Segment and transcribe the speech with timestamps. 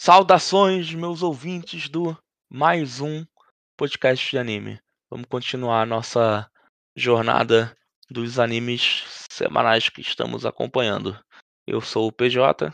[0.00, 2.16] Saudações, meus ouvintes do
[2.48, 3.26] mais um
[3.76, 4.80] podcast de anime.
[5.10, 6.48] Vamos continuar a nossa
[6.94, 7.76] jornada
[8.08, 11.18] dos animes semanais que estamos acompanhando.
[11.66, 12.72] Eu sou o PJ.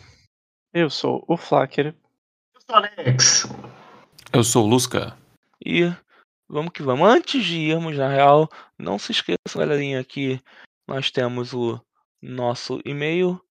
[0.71, 1.96] Eu sou o Flacker.
[2.54, 3.49] Eu sou o Alex.
[4.31, 5.17] Eu sou o Lusca.
[5.65, 5.91] E
[6.47, 7.09] vamos que vamos.
[7.09, 10.38] Antes de irmos, na real, não se esqueçam, galerinha, que
[10.87, 11.81] nós temos o
[12.21, 13.43] nosso e-mail,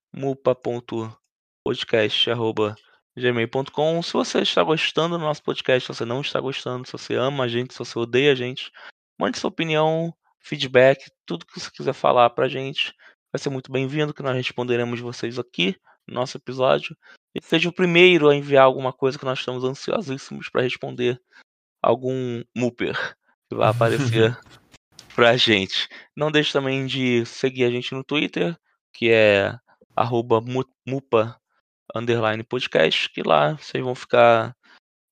[3.15, 4.01] mupa.podcast.gmail.com.
[4.01, 7.43] Se você está gostando do nosso podcast, se você não está gostando, se você ama
[7.43, 8.71] a gente, se você odeia a gente,
[9.19, 12.93] mande sua opinião, feedback, tudo que você quiser falar pra gente.
[13.31, 15.75] Vai ser muito bem-vindo, que nós responderemos vocês aqui
[16.07, 16.95] no nosso episódio.
[17.35, 21.19] E seja o primeiro a enviar alguma coisa que nós estamos ansiosíssimos para responder
[21.81, 23.15] algum Mooper
[23.49, 24.37] que vai aparecer
[25.15, 25.87] pra gente.
[26.15, 28.57] Não deixe também de seguir a gente no Twitter,
[28.93, 29.55] que é
[29.95, 30.41] arroba
[30.85, 31.39] mupa
[31.93, 34.55] underline podcast, que lá vocês vão ficar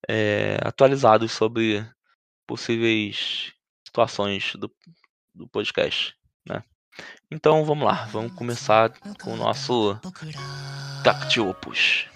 [0.09, 1.85] é, atualizados sobre
[2.47, 3.53] possíveis
[3.85, 4.71] situações do,
[5.33, 6.15] do podcast,
[6.47, 6.63] né?
[7.29, 8.89] Então vamos lá, vamos começar
[9.21, 9.99] com o nosso
[11.03, 12.07] Tacti Opus.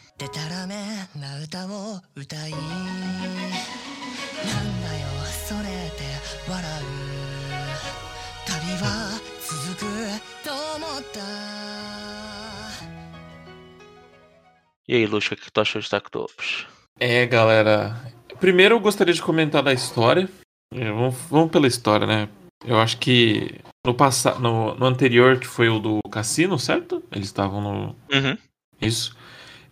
[14.88, 16.68] E aí, Lusca, o que tu achou de Tacti Opus?
[17.00, 17.96] É, galera.
[18.40, 20.30] Primeiro eu gostaria de comentar da história.
[20.74, 22.30] É, vamos, vamos pela história, né?
[22.64, 27.04] Eu acho que no passado, no, no anterior, que foi o do cassino, certo?
[27.12, 27.96] Eles estavam no.
[28.14, 28.38] Uhum.
[28.80, 29.16] Isso.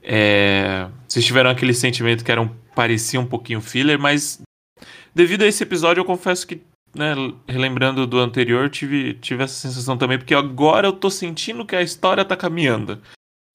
[0.02, 4.41] É, vocês tiveram aquele sentimento que era um, parecia um pouquinho filler, mas
[5.14, 6.61] devido a esse episódio, eu confesso que,
[6.95, 7.14] né,
[7.47, 11.81] relembrando do anterior, tive, tive essa sensação também, porque agora eu tô sentindo que a
[11.81, 13.00] história tá caminhando.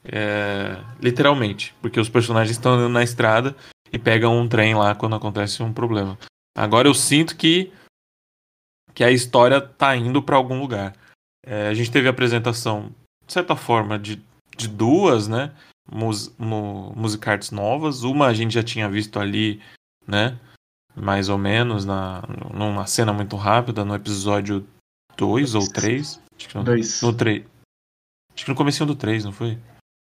[0.05, 3.57] É, literalmente, porque os personagens estão andando na estrada
[3.93, 6.19] e pegam um trem lá quando acontece um problema.
[6.57, 7.73] Agora eu sinto que,
[8.95, 10.97] que a história tá indo para algum lugar.
[11.45, 12.95] É, a gente teve a apresentação,
[13.27, 14.23] de certa forma, de,
[14.57, 15.53] de duas, né?
[15.91, 18.03] mus, mu, musicards novas.
[18.03, 19.61] Uma a gente já tinha visto ali,
[20.07, 20.39] né?
[20.95, 22.23] Mais ou menos, na,
[22.53, 24.67] numa cena muito rápida, no episódio
[25.17, 26.21] 2 ou 3.
[26.37, 27.03] Acho que no, Dois.
[27.03, 27.45] no 3.
[28.35, 29.59] Acho que no comecinho do 3, não foi?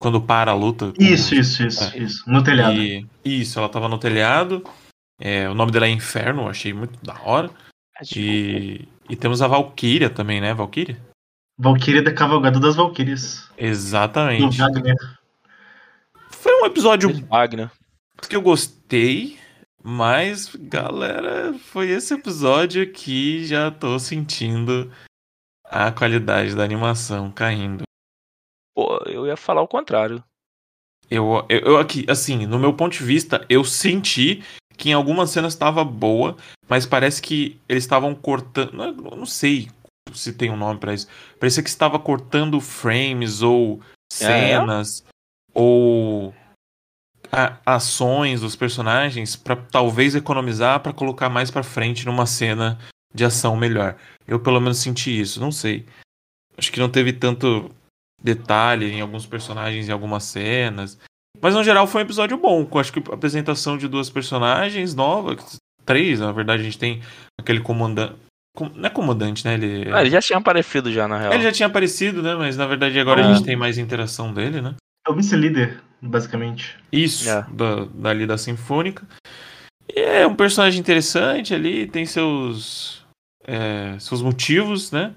[0.01, 0.91] Quando para a luta.
[0.91, 1.97] com- Isso, isso, isso, É.
[1.99, 2.23] isso.
[2.27, 2.73] No telhado.
[2.75, 4.63] E, isso, ela tava no telhado.
[5.19, 7.51] É, o nome dela é Inferno, eu achei muito da hora.
[8.15, 10.55] E, e temos a Valkyria também, né?
[10.55, 10.99] Valkyria?
[11.59, 13.47] Valkyria da Cavalgada das Valkyrias.
[13.55, 14.57] Do Exatamente.
[14.57, 14.95] Wagner.
[16.31, 17.69] Foi um episódio Wagner.
[18.27, 19.37] que eu gostei,
[19.83, 24.91] mas, galera, foi esse episódio que já tô sentindo
[25.65, 27.83] a qualidade da animação caindo.
[28.75, 30.23] Pô, eu ia falar o contrário.
[31.09, 34.41] Eu, eu, eu aqui, assim, no meu ponto de vista, eu senti
[34.77, 36.37] que em algumas cenas estava boa,
[36.69, 38.71] mas parece que eles estavam cortando.
[38.73, 39.69] Não, eu não sei
[40.13, 41.07] se tem um nome pra isso.
[41.39, 45.03] Parecia que estava cortando frames ou cenas
[45.53, 46.33] ou
[47.31, 52.79] a- ações dos personagens pra talvez economizar pra colocar mais pra frente numa cena
[53.13, 53.97] de ação melhor.
[54.25, 55.85] Eu pelo menos senti isso, não sei.
[56.57, 57.69] Acho que não teve tanto
[58.23, 60.97] detalhe em alguns personagens em algumas cenas.
[61.41, 62.65] Mas no geral foi um episódio bom.
[62.65, 65.55] com Acho que a apresentação de duas personagens novas.
[65.85, 67.01] Três, na verdade, a gente tem
[67.39, 68.13] aquele comandante.
[68.75, 69.53] Não é comandante, né?
[69.55, 71.33] Ele, Ah, ele já tinha aparecido já, na real.
[71.33, 72.35] ele já tinha aparecido, né?
[72.35, 73.25] Mas na verdade agora É.
[73.25, 74.75] a gente tem mais interação dele, né?
[75.07, 76.77] É o vice-líder, basicamente.
[76.91, 77.45] Isso, É.
[77.51, 79.07] da, dali da Sinfônica.
[79.89, 83.01] E é um personagem interessante ali, tem seus.
[83.47, 85.13] é, seus motivos, né?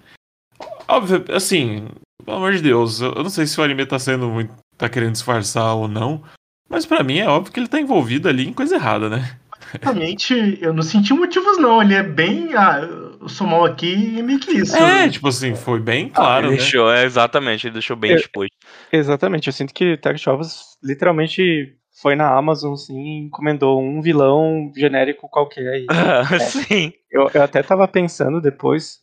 [0.89, 1.89] Óbvio, assim,
[2.25, 4.53] pelo amor de Deus, eu não sei se o anime tá sendo muito.
[4.77, 6.23] tá querendo disfarçar ou não.
[6.69, 9.37] Mas pra mim é óbvio que ele tá envolvido ali em coisa errada, né?
[9.83, 11.83] Realmente, eu não senti motivos, não.
[11.83, 12.55] Ele é bem.
[12.55, 12.81] Ah,
[13.21, 14.77] eu sou mal aqui e meio que isso.
[14.77, 16.59] É, tipo assim, foi bem claro, ele né?
[16.59, 18.51] deixou, é, exatamente, ele deixou bem Eu- exposto.
[18.93, 24.71] Exatamente, eu sinto que Tech Ovos literalmente foi na Amazon, assim, e encomendou um vilão
[24.77, 25.87] genérico qualquer aí.
[26.69, 26.93] Sim.
[27.11, 28.99] Eu, eu até tava pensando depois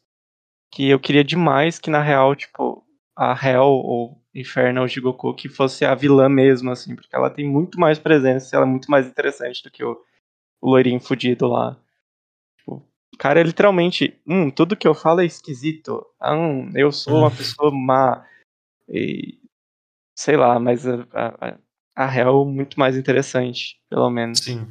[0.72, 2.71] que eu queria demais que, na real, tipo,
[3.22, 7.80] a Hell ou Infernal Jigoku que fosse a vilã mesmo, assim, porque ela tem muito
[7.80, 10.02] mais presença, ela é muito mais interessante do que o,
[10.60, 11.78] o loirinho fudido lá.
[12.58, 12.84] Tipo,
[13.14, 16.04] o cara é literalmente, hum, tudo que eu falo é esquisito.
[16.20, 18.26] Ah, hum, eu sou uma pessoa má.
[18.90, 19.38] E,
[20.18, 21.58] sei lá, mas a, a,
[21.96, 24.40] a Hell muito mais interessante, pelo menos.
[24.40, 24.68] Sim.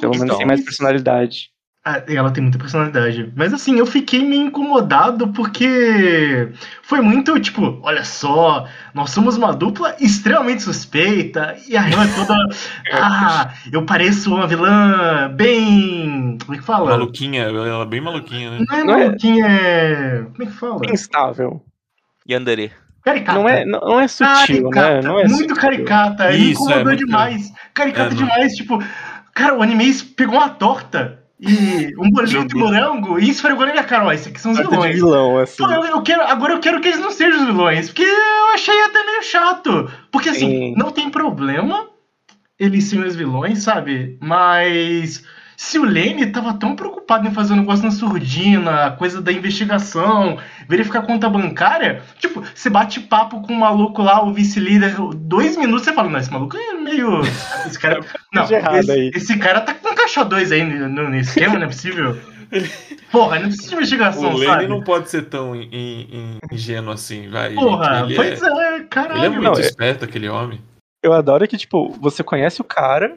[0.00, 0.38] Pelo menos Então.
[0.38, 1.52] tem mais personalidade.
[1.82, 3.32] Ah, Ela tem muita personalidade.
[3.34, 9.54] Mas assim, eu fiquei meio incomodado porque foi muito tipo, olha só, nós somos uma
[9.54, 12.34] dupla extremamente suspeita e a Hel é toda.
[12.92, 16.36] ah, eu pareço uma vilã bem.
[16.44, 16.90] Como é que fala?
[16.90, 18.64] Maluquinha, ela é bem maluquinha, né?
[18.68, 20.22] Não é Não é- maluquinha, é.
[20.32, 20.80] Como é que fala?
[20.92, 21.64] Instável.
[22.28, 22.72] Yandere.
[23.02, 23.38] Caricata.
[23.38, 25.02] Não é, não, é sutil, Caricata, né?
[25.08, 25.56] Não é muito sutil.
[25.56, 26.30] caricata.
[26.32, 27.50] Isso, é incomodou muito- demais.
[27.72, 28.78] Caricata É, demais, tipo.
[29.32, 33.84] Cara, o anime pegou uma torta e um bolinho de morango e esfregou na minha
[33.84, 34.04] cara.
[34.04, 34.94] Ó, esses aqui são os vilões.
[34.94, 35.62] vilão, assim.
[35.62, 38.54] Pô, eu, eu quero, agora eu quero que eles não sejam os vilões, porque eu
[38.54, 39.90] achei até meio chato.
[40.10, 40.74] Porque assim, Sim.
[40.76, 41.88] não tem problema
[42.58, 44.18] eles serem os vilões, sabe?
[44.20, 45.24] Mas
[45.62, 50.38] se o Lane tava tão preocupado em fazer um negócio na surdina, coisa da investigação,
[50.66, 55.58] verificar a conta bancária, tipo, você bate papo com o maluco lá, o vice-líder, dois
[55.58, 57.20] minutos, você fala, não, esse maluco é meio.
[57.66, 58.00] Esse cara.
[58.32, 61.64] Não, de errado esse, esse cara tá com caixa 2 aí no, no esquema, não
[61.64, 62.16] é possível?
[63.12, 64.66] Porra, não precisa de investigação, O Lenny sabe?
[64.68, 67.52] não pode ser tão in- in- ingênuo assim, vai.
[67.54, 68.04] Porra.
[68.06, 69.18] Ele pois é, é, caralho.
[69.18, 70.60] ele é muito Não, é- esperto, aquele homem.
[71.02, 73.14] Eu adoro que, tipo, você conhece o cara,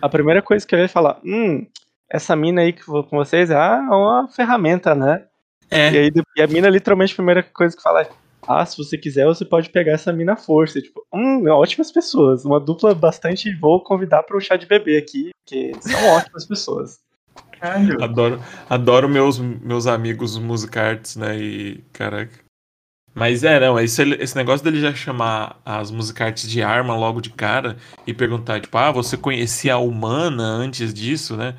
[0.00, 1.66] a primeira coisa que ele vai falar, hum,
[2.10, 5.24] essa mina aí que vou com vocês é ah, é uma ferramenta, né?
[5.70, 5.92] É.
[5.92, 8.08] E aí e a mina, literalmente, a primeira coisa que fala é,
[8.46, 10.78] ah, se você quiser, você pode pegar essa mina à força.
[10.78, 12.44] E, tipo, hum, ótimas pessoas.
[12.44, 13.52] Uma dupla bastante.
[13.56, 17.00] Vou convidar para o chá de bebê aqui, porque são ótimas pessoas.
[17.58, 18.02] Caralho.
[18.02, 21.36] Adoro, adoro meus, meus amigos musicarts, né?
[21.36, 22.45] E, caraca.
[23.16, 27.30] Mas é, não, esse, esse negócio dele já chamar as musicarts de arma logo de
[27.30, 31.56] cara e perguntar, tipo, ah, você conhecia a humana antes disso, né?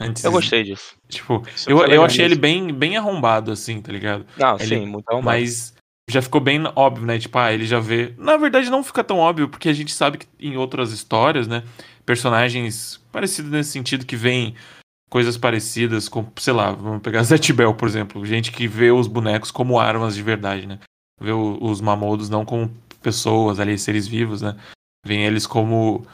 [0.00, 0.94] Antes, Eu gostei disso.
[1.06, 4.24] Tipo, Isso eu, eu achei ele bem, bem arrombado, assim, tá ligado?
[4.38, 5.26] Não, Ele- sim, muito arrumado.
[5.38, 5.74] Mas
[6.10, 7.18] já ficou bem óbvio, né?
[7.18, 8.14] Tipo, ah, ele já vê.
[8.16, 11.62] Na verdade, não fica tão óbvio, porque a gente sabe que em outras histórias, né?
[12.06, 14.54] Personagens parecidos nesse sentido que veem
[15.10, 18.24] coisas parecidas com, sei lá, vamos pegar Zet Bell, por exemplo.
[18.24, 20.78] Gente que vê os bonecos como armas de verdade, né?
[21.20, 22.70] Vê os mamodos não como
[23.02, 24.56] pessoas ali, seres vivos, né?
[25.06, 26.04] Vêem eles como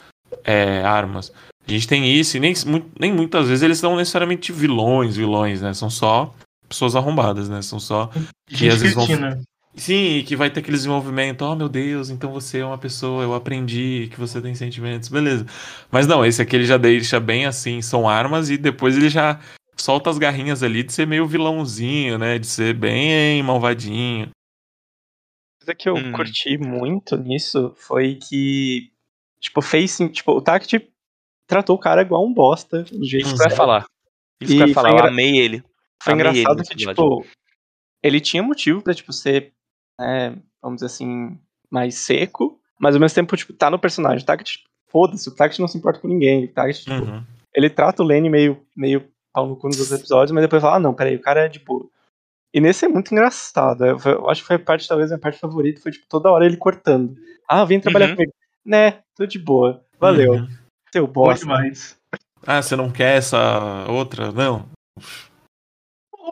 [0.43, 1.31] é, armas.
[1.67, 2.53] A gente tem isso, e nem,
[2.99, 5.73] nem muitas vezes eles são necessariamente vilões, vilões, né?
[5.73, 6.33] São só
[6.67, 7.61] pessoas arrombadas, né?
[7.61, 8.09] São só
[8.49, 9.41] Gente às vezes vão-.
[9.73, 13.23] Sim, e que vai ter aquele desenvolvimento, oh meu Deus, então você é uma pessoa,
[13.23, 15.45] eu aprendi que você tem sentimentos, beleza.
[15.89, 19.39] Mas não, esse aqui ele já deixa bem assim, são armas, e depois ele já
[19.77, 22.37] solta as garrinhas ali de ser meio vilãozinho, né?
[22.37, 24.29] De ser bem malvadinho.
[25.61, 26.11] Coisa que eu Hum.
[26.11, 28.91] curti muito nisso foi que,
[29.39, 30.89] tipo, fez sim, tipo, o Tact
[31.47, 33.55] tratou o cara igual um bosta, do jeito Isso que era.
[33.55, 33.85] falar.
[34.41, 35.63] Isso E que eu ia falar, foi eu engra- amei ele.
[36.01, 37.25] Foi Amei ele engraçado nesse que, tipo,
[38.01, 39.53] ele tinha motivo pra, tipo, ser,
[39.99, 41.37] né, vamos dizer assim,
[41.69, 44.23] mais seco, mas ao mesmo tempo, tipo, tá no personagem.
[44.23, 46.45] O Tact, foda-se, o Tact não se importa com ninguém.
[46.45, 47.23] O Tact, tipo, Uhum.
[47.53, 50.77] ele trata o Lenny meio, meio pau no cu nos outros episódios, mas depois fala,
[50.77, 51.87] ah, não, peraí, o cara é de boa.
[52.53, 53.85] E nesse é muito engraçado.
[53.85, 56.29] Eu, eu acho que foi a parte, talvez, a minha parte favorita, foi, tipo, toda
[56.29, 57.15] hora ele cortando.
[57.47, 58.15] Ah, vem trabalhar Uhum.
[58.15, 58.33] comigo.
[58.65, 59.83] Né, tô de boa.
[59.99, 60.47] Valeu, Uhum.
[60.93, 61.45] seu Bom bosta.
[61.45, 61.97] demais.
[62.45, 64.31] Ah, você não quer essa outra?
[64.31, 64.65] Não.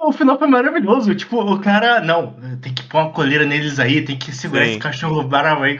[0.01, 1.13] O final foi maravilhoso.
[1.16, 2.00] Tipo, o cara.
[2.01, 4.71] Não, tem que pôr uma coleira neles aí, tem que segurar Sim.
[4.71, 5.80] esse cachorro bravo aí.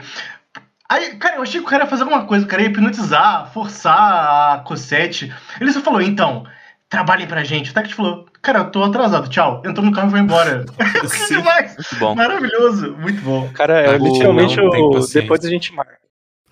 [0.88, 3.52] Aí, cara, eu achei que o cara ia fazer alguma coisa, o cara ia hipnotizar,
[3.52, 5.32] forçar a Cosette.
[5.60, 6.44] Ele só falou, então,
[6.88, 7.70] trabalhem pra gente.
[7.70, 9.62] O Tact falou, cara, eu tô atrasado, tchau.
[9.64, 10.64] Entrou no carro e foi embora.
[11.02, 11.38] Eu Sim.
[11.38, 11.76] demais.
[11.76, 12.14] Muito bom.
[12.14, 13.50] Maravilhoso, muito bom.
[13.52, 15.00] Cara é Ah, literalmente o.
[15.12, 15.98] Depois a gente marca.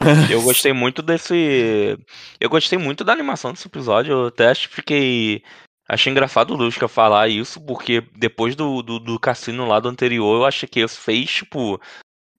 [0.31, 1.99] Eu gostei muito desse.
[2.40, 4.12] Eu gostei muito da animação desse episódio.
[4.12, 5.42] Eu até acho que fiquei.
[5.88, 10.37] Achei engraçado o Lusca falar isso, porque depois do, do, do cassino lá do anterior,
[10.37, 11.80] eu achei que esse fez, tipo.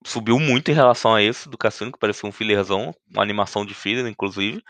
[0.05, 3.73] Subiu muito em relação a esse do cassino, que parecia um fillerzão, uma animação de
[3.73, 4.61] filler, inclusive.
[4.61, 4.65] tá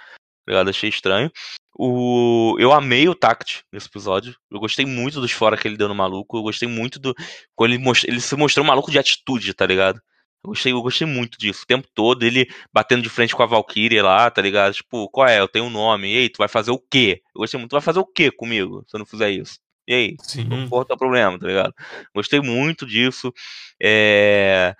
[0.48, 0.70] ligado?
[0.72, 1.32] Achei estranho.
[1.76, 2.56] O...
[2.60, 4.36] Eu amei o Tact nesse episódio.
[4.52, 6.38] Eu gostei muito dos fora que ele deu no maluco.
[6.38, 7.16] Eu gostei muito do.
[7.56, 8.06] Quando ele, most...
[8.08, 10.02] ele se mostrou um maluco de atitude, tá ligado?
[10.44, 11.64] Eu gostei, eu gostei muito disso.
[11.64, 14.74] O tempo todo, ele batendo de frente com a Valkyrie lá, tá ligado?
[14.74, 15.40] Tipo, qual é?
[15.40, 16.14] Eu tenho um nome.
[16.14, 17.22] E aí, tu vai fazer o quê?
[17.36, 17.72] Eu gostei muito.
[17.72, 19.60] Tu vai fazer o quê comigo se eu não fizer isso?
[19.88, 20.16] E aí?
[20.22, 20.68] Sim.
[20.70, 21.74] Qual é o problema, tá ligado?
[22.14, 23.34] Gostei muito disso.
[23.82, 24.76] É.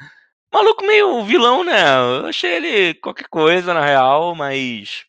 [0.54, 1.82] Maluco meio vilão, né?
[2.20, 5.09] Eu achei ele qualquer coisa, na real, mas.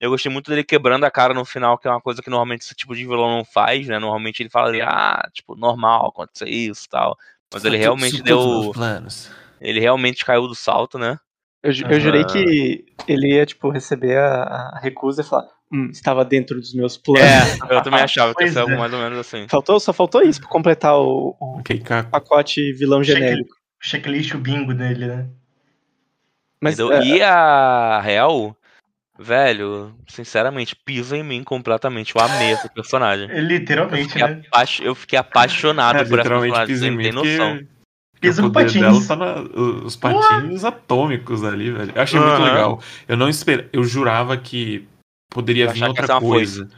[0.00, 2.62] Eu gostei muito dele quebrando a cara no final, que é uma coisa que normalmente
[2.62, 3.98] esse tipo de vilão não faz, né?
[3.98, 7.16] Normalmente ele fala ali, ah, tipo, normal acontecer isso e tal.
[7.52, 8.70] Mas ele realmente deu.
[8.72, 9.30] Planos.
[9.60, 11.18] Ele realmente caiu do salto, né?
[11.62, 12.24] Eu, eu jurei Ah.
[12.26, 14.42] que ele ia, tipo, receber a,
[14.74, 17.20] a recusa e falar, hum, estava dentro dos meus planos.
[17.70, 18.78] É, eu também achava que ia ser algo é.
[18.78, 19.46] mais ou menos assim.
[19.48, 22.08] Faltou, só faltou isso pra completar o, o Ok, Caco.
[22.10, 23.54] pacote vilão genérico.
[23.78, 25.28] Checklist o bingo dele, né?
[26.62, 26.96] Mas Entendeu?
[26.96, 28.56] é, E a Real,
[29.22, 32.14] Velho, sinceramente, pisa em mim completamente.
[32.16, 33.28] Eu amei esse personagem.
[33.30, 34.42] Eu Literalmente, fiquei, né?
[34.50, 37.60] apa- eu fiquei apaixonado É, por essa literalmente personagem, pisa em não mim, tem noção.
[38.18, 38.80] Pisa o com poder patins.
[38.80, 39.40] dela tá na,
[39.84, 41.92] os patinhos atômicos ali, velho.
[41.94, 42.44] Eu achei muito Aham.
[42.44, 42.82] legal.
[43.08, 44.86] Eu não esperava, eu jurava que
[45.30, 46.68] poderia Eu vir outra coisa.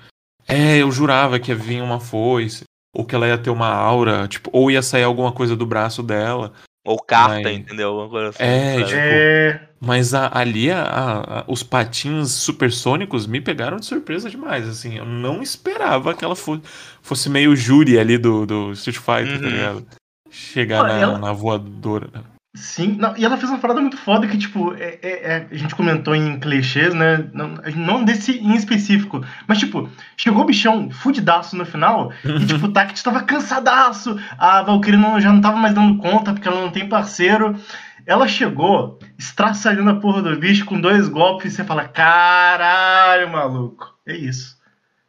[0.48, 4.26] É, eu jurava que ia vir uma foice, ou que ela ia ter uma aura,
[4.28, 6.52] tipo, ou ia sair alguma coisa do braço dela.
[6.84, 7.88] Ou carta, Mas- entendeu?
[7.90, 8.84] Alguma coisa assim, É, sabe?
[8.86, 9.68] tipo, É.
[9.84, 14.96] Mas a- ali a- a- os patins supersônicos me pegaram de surpresa demais, assim.
[14.96, 16.62] Eu não esperava que ela fosse,
[17.02, 19.50] fosse meio júri ali do, do Street Fighter, tá Uhum.
[19.52, 19.86] ligado?
[20.30, 22.10] Chegar na, ela- na voadora.
[22.54, 25.54] Sim, não, e ela fez uma parada muito foda que, tipo, é, é- é- a
[25.54, 27.30] gente comentou em clichês, né?
[27.32, 32.66] Não, não desse em específico, mas, tipo, chegou o bichão fudidaço no final e, tipo,
[32.66, 36.60] o Tact tava cansadaço, a Valkyrie não, já não tava mais dando conta porque ela
[36.60, 37.56] não tem parceiro.
[38.04, 43.94] Ela chegou, estraçalhando a porra do bicho com dois golpes e você fala: caralho, maluco.
[44.06, 44.58] É isso.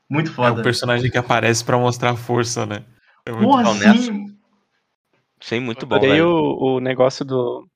[0.09, 0.61] Muito É foda.
[0.61, 2.83] um personagem que aparece pra mostrar força, né?
[3.25, 4.32] É muito Porra, sim.
[5.43, 6.25] Sim, muito bom, velho.
[6.29, 7.67] o, o negócio do.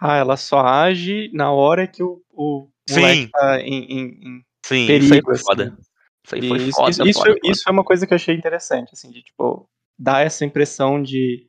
[0.00, 3.28] Ah, ela só age na hora que o, o Sim.
[3.28, 5.04] tá em, em- em Sim, perigo.
[5.04, 5.44] isso aí foi assim.
[5.44, 5.78] foda.
[6.24, 8.16] Isso aí foi isso, foda, isso, isso, foda, foi- isso foi uma coisa que eu
[8.16, 9.68] achei interessante, assim, de tipo,
[9.98, 11.46] dar essa impressão de.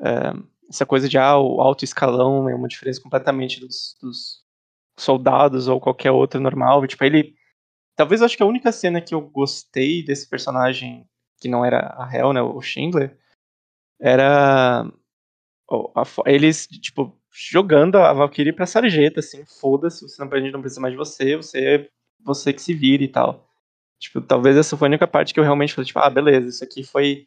[0.00, 0.32] é,
[0.70, 4.42] essa coisa de ah, o alto escalão é uma diferença completamente dos, dos
[4.98, 6.86] soldados ou qualquer outro normal.
[6.86, 7.34] Tipo, ele.
[7.94, 11.06] Talvez eu acho que a única cena que eu gostei desse personagem,
[11.40, 13.18] que não era a Hel, né, o Schindler,
[14.00, 14.86] era.
[15.70, 20.52] o- a eles, tipo, jogando a Valkyrie pra sarjeta, assim, foda-se, você não, a gente
[20.52, 21.88] não precisa mais de você, você é
[22.24, 23.46] você que se vira e tal.
[24.00, 26.64] Tipo, talvez essa foi a única parte que eu realmente falei, tipo, ah, beleza, isso
[26.64, 27.26] aqui foi,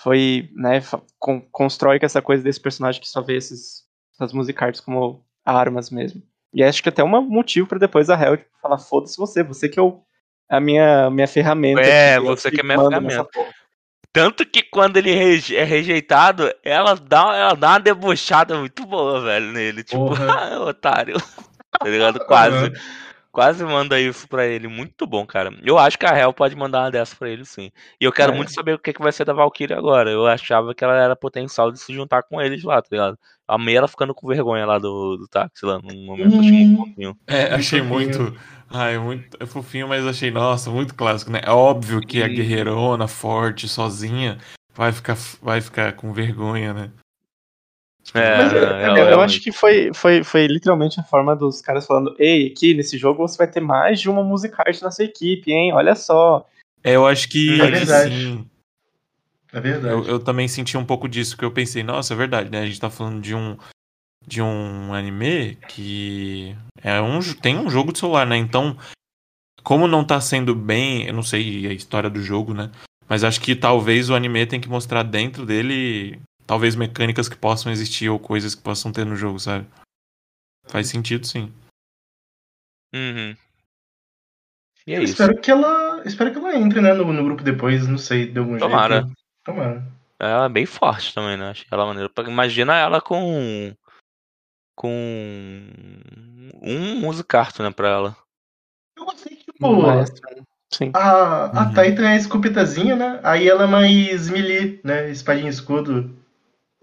[0.00, 0.80] foi, né,
[1.18, 3.84] con- constrói com essa coisa desse personagem que só vê esses,
[4.14, 6.22] essas musicards como armas mesmo.
[6.52, 9.68] E acho que até um motivo pra depois a Hel, tipo, falar, foda-se você, você
[9.68, 10.00] que é o,
[10.48, 11.80] a minha, minha ferramenta.
[11.80, 13.28] É, eu você que é minha ferramenta.
[14.14, 18.86] Porra." Tanto que quando ele reje- é rejeitado, ela dá, ela dá uma debochada muito
[18.86, 19.82] boa, velho, nele.
[19.84, 21.16] Tipo, ah, otário.
[21.80, 22.20] Tá ligado?
[22.26, 22.72] Quase.
[23.34, 24.68] Quase manda isso pra ele.
[24.68, 25.52] Muito bom, cara.
[25.64, 27.72] Eu acho que a Hel pode mandar uma dessa pra ele, sim.
[28.00, 28.36] E eu quero É.
[28.36, 30.08] muito saber o que, que vai ser da Valkyrie agora.
[30.08, 33.18] Eu achava que ela era potencial de se juntar com eles lá, tá ligado?
[33.48, 36.76] A Amei ela ficando com vergonha lá do, do táxi lá, num momento achei muito
[36.88, 37.16] fofinho.
[37.26, 38.36] É, achei muito.
[38.70, 41.40] Ai, muito é fofinho, mas achei, nossa, muito clássico, né?
[41.42, 44.38] É óbvio que a guerreirona, forte, sozinha,
[44.72, 46.90] vai ficar, vai ficar com vergonha, né?
[48.12, 51.34] É, Mas, é, Eu, ela eu realmente- acho que foi, foi, foi literalmente a forma
[51.34, 54.90] dos caras falando: Ei, aqui nesse jogo você vai ter mais de uma musicarte na
[54.90, 55.72] sua equipe, hein?
[55.72, 56.46] Olha só.
[56.82, 58.14] É, eu acho que É verdade.
[58.14, 58.46] sim.
[59.52, 59.94] É verdade.
[59.94, 62.60] Eu, eu também senti um pouco disso, que eu pensei, nossa, é verdade, né?
[62.60, 63.56] A gente tá falando de um
[64.26, 68.36] de um anime que é um tem um jogo de celular, né?
[68.36, 68.76] Então,
[69.62, 72.70] como não tá sendo bem, eu não sei a história do jogo, né?
[73.08, 77.70] Mas acho que talvez o anime tem que mostrar dentro dele talvez mecânicas que possam
[77.72, 79.66] existir ou coisas que possam ter no jogo, sabe?
[80.66, 81.52] Faz sentido, sim.
[82.94, 83.36] Uhum.
[84.86, 85.12] E é Eu isso.
[85.14, 86.02] espero que ela.
[86.04, 89.02] Espero que ela entre, né, no, no grupo depois, não sei, de algum Tomara.
[89.02, 89.12] jeito.
[89.44, 89.86] Tomara.
[90.18, 91.50] Ela é bem forte também, né?
[91.50, 92.10] Achei ela maneira.
[92.26, 93.74] Imagina ela com.
[94.76, 95.68] Com.
[96.62, 98.16] Um musicarto, né, pra ela.
[98.96, 99.66] Eu gostei que, tipo.
[100.72, 100.90] Sim.
[100.94, 101.74] a, a Uhum.
[101.74, 103.20] Titan é escopetazinha, né?
[103.22, 105.10] Aí ela é mais melee, né?
[105.10, 106.16] Espadinha e escudo.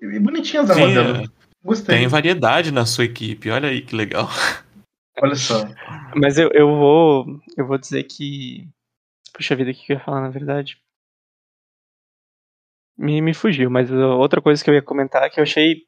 [0.01, 1.23] E bonitinha as armas Sim, dela.
[1.23, 1.27] é,
[1.63, 1.97] Gostei.
[1.97, 4.27] tem variedade na sua equipe, olha aí que legal.
[5.21, 5.63] Olha só.
[6.15, 7.25] Mas eu, eu vou.
[7.55, 8.67] Eu vou dizer que.
[9.33, 10.77] Puxa vida, o que eu ia falar na verdade?
[12.97, 15.83] Me, me fugiu, mas outra coisa que eu ia comentar é que eu achei.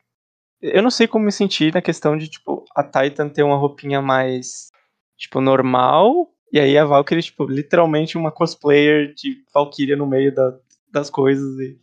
[0.62, 4.02] Eu não sei como me sentir na questão de, tipo, a Titan ter uma roupinha
[4.02, 4.72] mais,
[5.18, 6.30] tipo, normal.
[6.52, 10.58] E aí a Valkyrie, tipo, literalmente uma cosplayer de Valkyria no meio da-
[10.92, 11.60] das coisas.
[11.60, 11.78] E,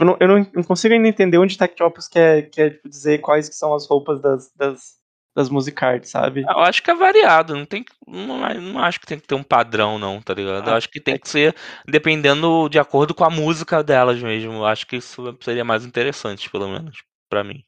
[0.00, 3.48] tipo, não- eu não, não consigo ainda entender onde Tactopus quer, quer tipo, dizer quais
[3.48, 4.94] que são as roupas das, das,
[5.34, 6.42] das musicards, sabe?
[6.42, 7.84] Eu acho que é variado, não tem.
[8.06, 10.68] Não, não acho que tem que ter um padrão, não, tá ligado?
[10.68, 11.54] Eu Ah, acho que tem que ser
[11.86, 14.52] dependendo de acordo com a música delas mesmo.
[14.54, 17.62] Eu acho que isso seria mais interessante, pelo menos, pra mim.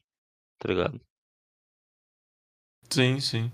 [0.59, 0.99] Tá ligado?
[2.89, 3.51] Sim, sim.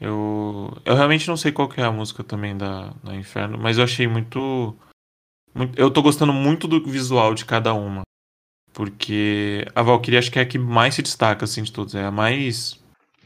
[0.00, 3.78] Eu, eu realmente não sei qual que é a música também da, da Inferno, mas
[3.78, 4.76] eu achei muito.
[5.76, 8.02] Eu tô gostando muito do visual de cada uma.
[8.72, 11.94] Porque a Valkyrie acho que é a que mais se destaca, assim, de todos.
[11.94, 12.80] É a mais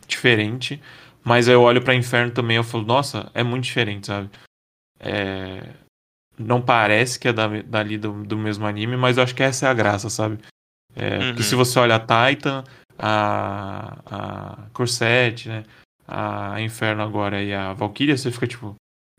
[0.06, 0.80] diferente.
[1.24, 4.30] Mas aí eu olho pra Inferno também e eu falo, nossa, é muito diferente, sabe?
[5.00, 5.62] É,
[6.38, 9.66] Não parece que é da, dali do, do mesmo anime, mas eu acho que essa
[9.66, 10.38] é a graça, sabe?
[10.94, 11.48] É, Porque Uhum.
[11.48, 12.64] se você olha a Titan,
[12.98, 15.64] a, a Corset, né?
[16.06, 18.74] a Inferno agora e a Valkyria, você fica tipo,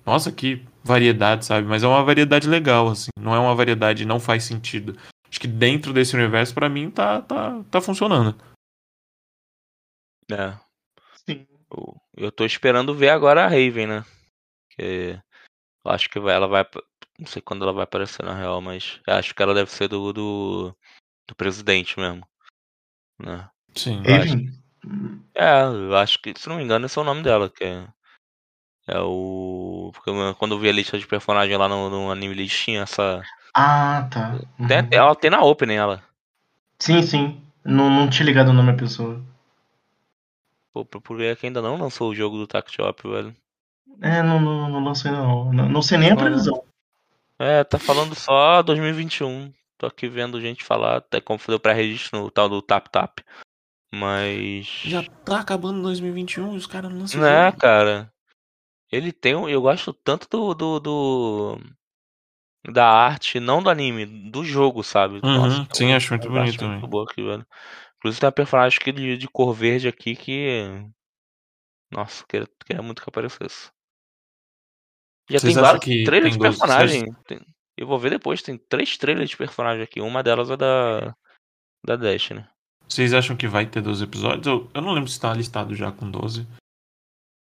[0.10, 1.68] nossa, que variedade, sabe?
[1.68, 3.10] Mas é uma variedade legal, assim.
[3.20, 4.98] Não é uma variedade não faz sentido.
[5.30, 8.36] Acho que dentro desse universo, pra mim, tá, tá, tá funcionando.
[10.32, 10.58] É.
[11.28, 11.48] Sim.
[11.72, 14.06] Eu, eu tô esperando ver agora a Raven, né?
[14.72, 15.20] Que
[15.86, 16.66] eu acho que vai- ela vai.
[17.20, 19.88] Não sei quando ela vai aparecer na real, mas eu acho que ela deve ser
[19.88, 20.75] do, do,
[21.28, 22.25] do presidente mesmo.
[23.20, 23.50] Né?
[23.75, 24.01] Sim.
[24.06, 24.60] Eu acho- Raven.
[25.36, 27.88] É, eu acho que, se não me engano, esse é o nome dela, que é.
[28.91, 29.91] É o.
[29.93, 33.22] Porque quando eu vi a lista de personagem lá no, no anime list tinha essa.
[33.53, 34.39] Ah, tá.
[34.60, 34.67] Uhum.
[34.67, 36.03] Tem, ela tem na Opening ela.
[36.79, 37.41] Sim, sim.
[37.63, 39.22] Não, não tinha ligado o nome da pessoa.
[40.74, 43.36] Pô, ver que ainda não lançou o jogo do Tact Shop, velho.
[44.01, 45.53] É, não, não, não lançou ainda não.
[45.53, 45.69] não.
[45.69, 46.63] Não sei nem a previsão.
[47.38, 49.53] É, tá falando só 2021.
[49.77, 53.19] Tô aqui vendo gente falar, até como foi o pré-registro no tal do Tap Tap.
[53.93, 54.65] Mas.
[54.84, 57.58] Já tá acabando 2021 e os caras não lançam Né, jogo.
[57.58, 58.12] cara?
[58.91, 59.36] Ele tem.
[59.36, 61.58] um- Eu gosto tanto do, do, do-
[62.72, 65.22] Da arte, não do anime, do jogo, sabe?
[65.24, 66.89] Uhum, tem sim, acho muito bonito arte muito também.
[66.89, 67.46] boa aqui, velho.
[67.98, 70.65] Inclusive tem uma personagem aqui de, de cor verde aqui que.
[71.91, 73.72] Nossa, queria, queria muito que aparecesse.
[75.29, 77.13] Já Vocês tem acham vários que trailers tem de personagem.
[77.25, 77.41] Tem-
[77.77, 80.01] Eu vou ver depois, tem três trailers de personagem aqui.
[80.01, 81.15] Uma delas é da.
[81.86, 82.46] Da Destiny.
[82.88, 84.46] Vocês acham que vai ter 12 episódios?
[84.48, 86.46] Eu, eu não lembro se tá listado já com 12.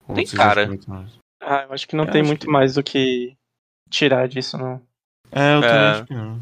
[0.07, 0.61] Ou Tem vocês acham cara.
[0.63, 1.17] que vai ter mais?
[1.49, 3.37] Ah, eu acho que não Eu tem muito que- mais do que
[3.89, 4.81] tirar disso, não.
[5.31, 5.61] É, eu É.
[5.61, 6.41] também acho que não.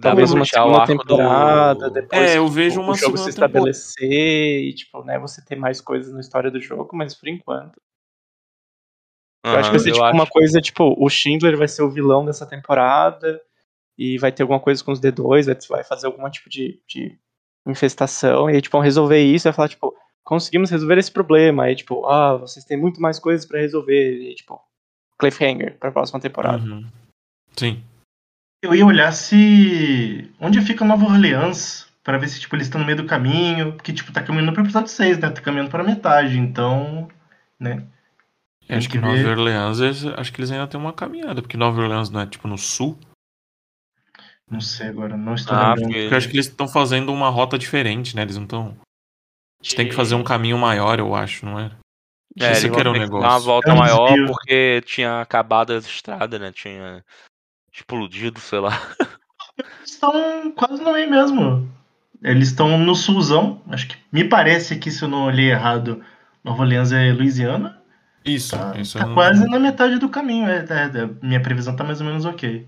[0.00, 1.94] Talvez uma segunda temporada, do.
[1.94, 3.70] depois É, eu tipo, vejo uma o jogo se segunda temporada.
[3.70, 7.80] estabelecer e, tipo, né, você ter mais coisas na história do jogo, mas por enquanto.
[9.44, 10.14] Eu acho que vai ser tipo acho.
[10.14, 13.40] uma coisa, tipo, o Schindler vai ser o vilão dessa temporada
[13.98, 17.18] e vai ter alguma coisa com os D2, vai- vai fazer algum tipo de, de
[17.66, 19.94] infestação, e aí, tipo, vão resolver isso, vai falar, tipo,
[20.24, 24.34] conseguimos resolver esse problema, aí, tipo, ah, vocês têm muito mais coisas pra resolver, e
[24.34, 24.60] tipo,
[25.18, 26.62] cliffhanger pra próxima temporada.
[26.64, 26.86] Uhum.
[27.56, 27.82] Sim.
[28.62, 30.30] Eu ia olhar se.
[30.40, 31.88] Onde fica Nova Orleans?
[32.04, 33.72] Pra ver se tipo, eles estão no meio do caminho.
[33.74, 35.30] Porque, tipo, tá caminhando pro episódio 6, né?
[35.30, 36.38] Tá caminhando pra metade.
[36.38, 37.08] Então.
[37.58, 37.84] Né?
[38.66, 39.26] Tem acho que, que Nova ver.
[39.38, 42.46] Orleans, eles- acho que eles ainda têm uma caminhada, porque Nova Orleans não é tipo
[42.48, 42.96] no sul.
[44.50, 45.16] Não sei agora.
[45.16, 45.92] Não estou Ah, lembrando.
[45.92, 48.22] Porque eu acho que eles estão fazendo uma rota diferente, né?
[48.22, 48.76] Eles não estão.
[49.62, 51.70] Eles têm que fazer um caminho maior, eu acho, não é?
[52.38, 53.46] É, Esse que era vão o ter que dar uma negócio.
[53.46, 54.26] volta É um maior desvio.
[54.26, 56.50] porque tinha acabado as estradas, né?
[56.50, 57.04] Tinha
[57.72, 58.80] explodido, sei lá.
[59.58, 61.70] Eles estão quase no meio mesmo.
[62.22, 63.60] Eles estão no sulzão.
[63.68, 63.96] Acho que.
[64.10, 66.02] Me parece que, se eu não olhei errado,
[66.42, 67.80] Nova Orleans é Louisiana.
[68.24, 70.48] Isso, Tá, isso tá não- quase na metade do caminho.
[70.48, 72.66] É, é, é, minha previsão tá mais ou menos ok.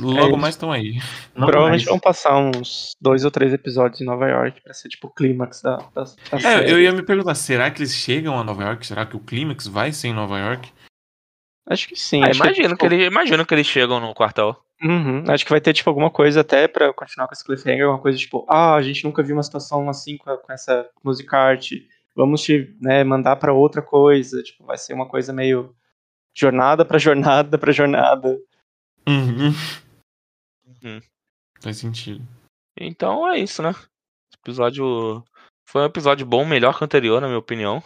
[0.00, 0.94] Logo É, mais estão aí.
[1.34, 1.88] Não Provavelmente mais.
[1.90, 5.60] vão passar uns dois ou três episódios em Nova York pra ser, tipo, o clímax
[5.62, 6.70] da, da, da série.
[6.70, 8.86] É, eu ia me perguntar, será que eles chegam a Nova York?
[8.86, 10.70] Será que o clímax vai ser em Nova York?
[11.66, 12.22] Acho que sim.
[12.22, 14.56] Ah, acho imagino, tipo, que eles, imagino que eles chegam no quartel.
[14.82, 18.02] Uhum, acho que vai ter, tipo, alguma coisa até pra continuar com esse cliffhanger, alguma
[18.02, 21.34] coisa tipo, ah, a gente nunca viu uma situação assim com, a- com essa music
[21.34, 21.70] art,
[22.14, 25.74] vamos te, né, mandar pra outra coisa, tipo, vai ser uma coisa meio
[26.34, 28.38] jornada pra jornada pra jornada.
[29.06, 29.52] Uhum.
[30.66, 31.00] Uhum.
[31.60, 32.26] Faz sentido.
[32.78, 33.70] Então é isso, né?
[33.70, 35.24] Esse episódio
[35.68, 37.82] foi um episódio bom, melhor que o anterior, na minha opinião.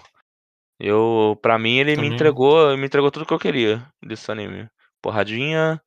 [0.80, 2.10] Eu, para mim, ele Também.
[2.10, 4.68] me entregou, me entregou tudo que eu queria desse anime.
[5.02, 5.82] Porradinha,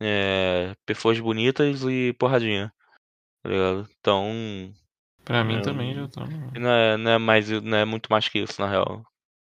[0.00, 2.72] é, pessoas bonitas e porradinha.
[3.42, 3.88] Tá ligado?
[4.00, 4.72] Então,
[5.24, 6.26] Pra mim É, também já tá.
[6.26, 9.04] não é, não é mais, não é muito mais que isso, na real.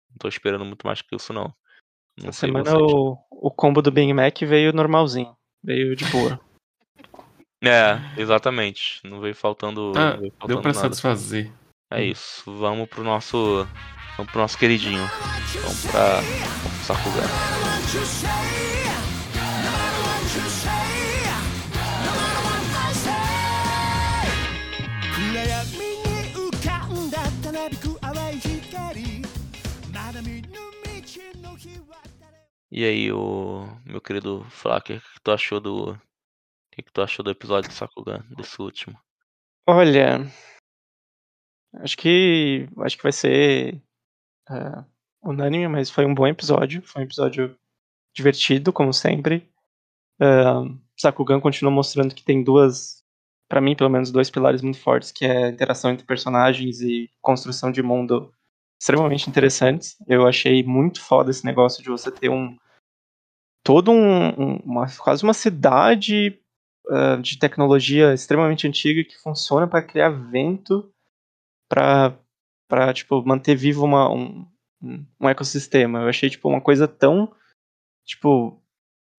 [0.10, 1.54] Não tô esperando muito mais que isso, não.
[2.22, 2.82] Não Essa sei semana vocês.
[2.82, 6.40] o, o combo do Big Mac veio normalzinho, veio de boa.
[7.64, 9.00] É, exatamente.
[9.04, 10.82] Não veio faltando, Ah, não veio deu faltando pra nada.
[10.82, 11.52] satisfazer.
[11.92, 12.44] É isso.
[12.58, 13.68] Vamos pro nosso.
[14.18, 15.04] Vamos pro nosso queridinho.
[15.64, 16.22] Vamos pra.
[16.88, 18.65] Vamos pro
[32.78, 35.92] E aí, o meu querido Flacker, o que tu achou do.
[35.94, 35.98] O
[36.74, 39.00] que, tu achou do episódio do Sakugan, desse último?
[39.66, 40.30] Olha,
[41.76, 43.82] acho que acho que vai ser
[44.52, 44.84] é,
[45.24, 46.82] unânime, mas foi um bom episódio.
[46.82, 47.58] Foi um episódio
[48.14, 49.50] divertido, como sempre.
[50.22, 53.02] Uh, Sakugan continua mostrando que tem duas,
[53.48, 57.10] pra mim pelo menos, dois pilares muito fortes, que é a interação entre personagens e
[57.22, 58.34] construção de mundo
[58.78, 59.96] extremamente interessantes.
[60.06, 62.58] Eu achei muito foda esse negócio de você ter um
[63.66, 66.40] todo um, um- uma quase uma cidade
[66.88, 70.90] uh, de tecnologia extremamente antiga que funciona para criar vento
[71.70, 72.18] para
[72.68, 74.48] para tipo manter vivo uma, um,
[74.82, 76.02] um, um ecossistema.
[76.02, 77.32] Eu achei, tipo, uma coisa tão,
[78.06, 78.62] tipo,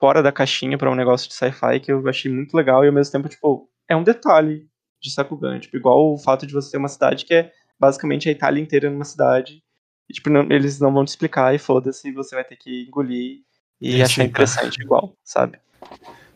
[0.01, 2.95] fora da caixinha para um negócio de sci-fi que eu achei muito legal e ao
[2.95, 4.69] mesmo tempo, tipo, é um detalhe
[5.03, 5.61] de Sakugan.
[5.61, 8.91] Tipo, igual o fato de você ter uma cidade que é basicamente a Itália inteira
[8.91, 9.63] numa cidade.
[10.11, 13.41] E, tipo, não- eles não vão te explicar e foda-se, você vai ter que engolir
[13.81, 15.59] e É, achar sim, interessante igual, sabe?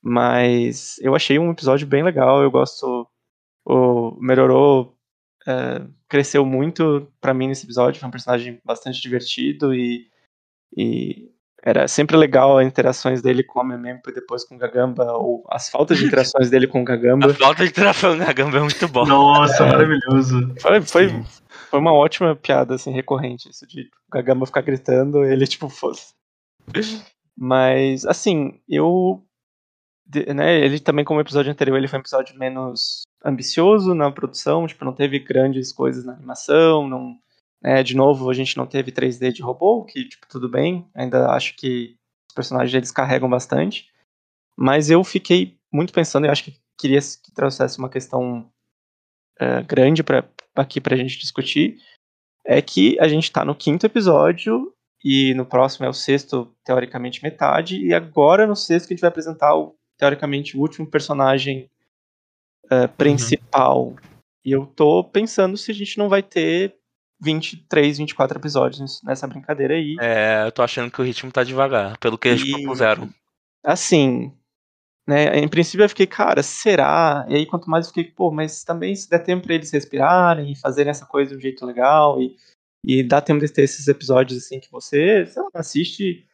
[0.03, 3.07] Mas eu achei um episódio bem legal, eu gosto.
[3.65, 4.95] O Merorô
[5.47, 10.09] é, cresceu muito pra mim nesse episódio, foi um personagem bastante divertido e,
[10.77, 11.31] e
[11.63, 15.45] era sempre legal as interações dele com a Memempo e depois com o Gagamba, ou
[15.51, 17.35] as faltas de interações dele com o A Gagamba.
[17.35, 19.05] falta de trafão na gamba é muito bom.
[19.05, 20.55] Nossa, maravilhoso.
[20.59, 21.25] Foi, foi,
[21.69, 26.15] foi uma ótima piada, assim, recorrente, isso de o Gagamba ficar gritando, ele, tipo, fosse.
[27.41, 29.25] Mas, assim, eu.
[30.35, 34.67] Né, ele também, como o episódio anterior, ele foi um episódio menos ambicioso na produção,
[34.67, 37.17] tipo, não teve grandes coisas na animação, não.
[37.63, 41.31] né, de novo, a gente não teve 3D de robô, que, tipo, tudo bem, ainda
[41.31, 41.97] acho que
[42.29, 43.89] os personagens eles carregam bastante.
[44.57, 48.51] Mas eu fiquei muito pensando, e acho que queria que trouxesse uma questão
[49.39, 51.79] eh, grande para aqui pra gente discutir,
[52.45, 57.23] é que a gente tá no quinto episódio e no próximo é o sexto, teoricamente
[57.23, 61.71] metade, e agora no sexto que a gente vai apresentar o, teoricamente o último personagem
[62.71, 63.95] eh, principal.
[64.45, 66.75] E eu tô pensando se a gente não vai ter
[67.21, 69.97] 23, 24 episódios nessa brincadeira aí.
[70.01, 73.11] É, eu tô achando que o ritmo tá devagar, pelo que eles E- propuseram.
[73.63, 74.33] assim,
[75.07, 77.27] né, em princípio eu fiquei, cara, será?
[77.29, 80.53] E aí quanto mais eu fiquei, pô, mas também se der tempo pra eles respirarem
[80.53, 82.37] e fazerem essa coisa de um jeito legal e,
[82.85, 86.27] e dá tempo de ter esses episódios assim que você, sei lá, assiste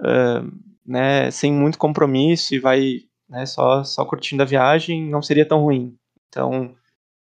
[0.00, 0.42] ah,
[0.86, 5.60] né, sem muito compromisso e vai né, só, só curtindo a viagem, não seria tão
[5.62, 5.96] ruim.
[6.28, 6.74] Então,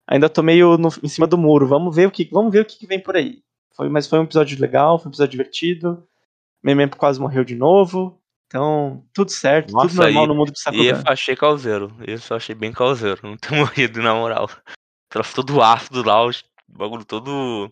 [0.07, 2.65] ainda tô meio no- em cima do muro, vamos ver o que, vamos ver o
[2.65, 3.43] que, vem por aí.
[3.75, 6.07] Foi, mas foi um episódio legal, foi um episódio divertido.
[6.63, 8.19] Memempo quase morreu de novo.
[8.47, 10.83] Então, tudo certo, Nossa, tudo normal e- no mundo E Sakugan.
[11.05, 11.95] eu achei causeiro.
[12.07, 13.19] Isso eu achei bem causeiro.
[13.23, 14.49] Não ter morrido, na moral.
[15.09, 16.31] Troço todo ácido lá, o
[16.67, 17.71] bagulho todo.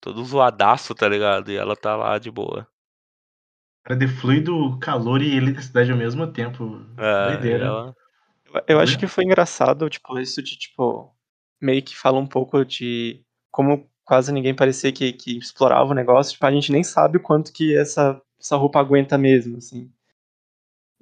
[0.00, 1.50] Todo zoadaço, tá ligado?
[1.50, 2.66] E ela tá lá de boa.
[3.84, 6.84] Era de fluido, calor e eletricidade ao mesmo tempo.
[6.96, 7.64] É, Doideira.
[7.66, 7.96] ela-
[8.54, 11.14] Eu- Eu acho que foi engraçado, tipo, isso de, tipo,
[11.60, 16.32] meio que fala um pouco de como quase ninguém parecia que, que explorava o negócio.
[16.32, 19.90] Tipo, a gente nem sabe o quanto que essa, essa roupa aguenta mesmo, assim.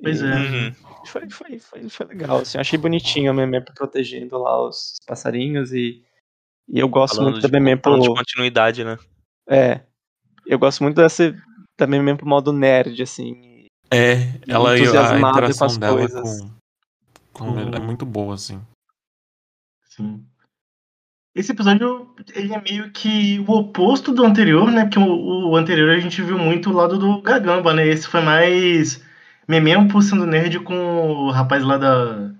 [0.02, 0.34] Pois E é.
[0.34, 0.74] Uhum.
[1.04, 2.58] Foi, foi, foi, foi legal, assim.
[2.58, 6.04] Eu achei bonitinho a Memempo protegendo lá os passarinhos e,
[6.68, 7.84] e eu gosto Falando muito da de, Memempo...
[7.84, 8.98] falando de continuidade, né?
[9.48, 9.80] É,
[10.46, 11.34] eu gosto muito dessa,
[11.78, 13.66] da Memempo modo nerd, assim.
[13.90, 16.40] É, ela e a entusiasmada com interação as dela coisas.
[17.32, 18.60] com, com ele é muito boa, assim.
[19.84, 20.24] Sim.
[21.34, 24.84] Esse episódio, ele é meio que o oposto do anterior, né?
[24.84, 27.86] Porque o, o anterior a gente viu muito o lado do Gagamba, né?
[27.86, 29.04] Esse foi mais
[29.46, 32.32] Memempo sendo nerd com o rapaz lá da,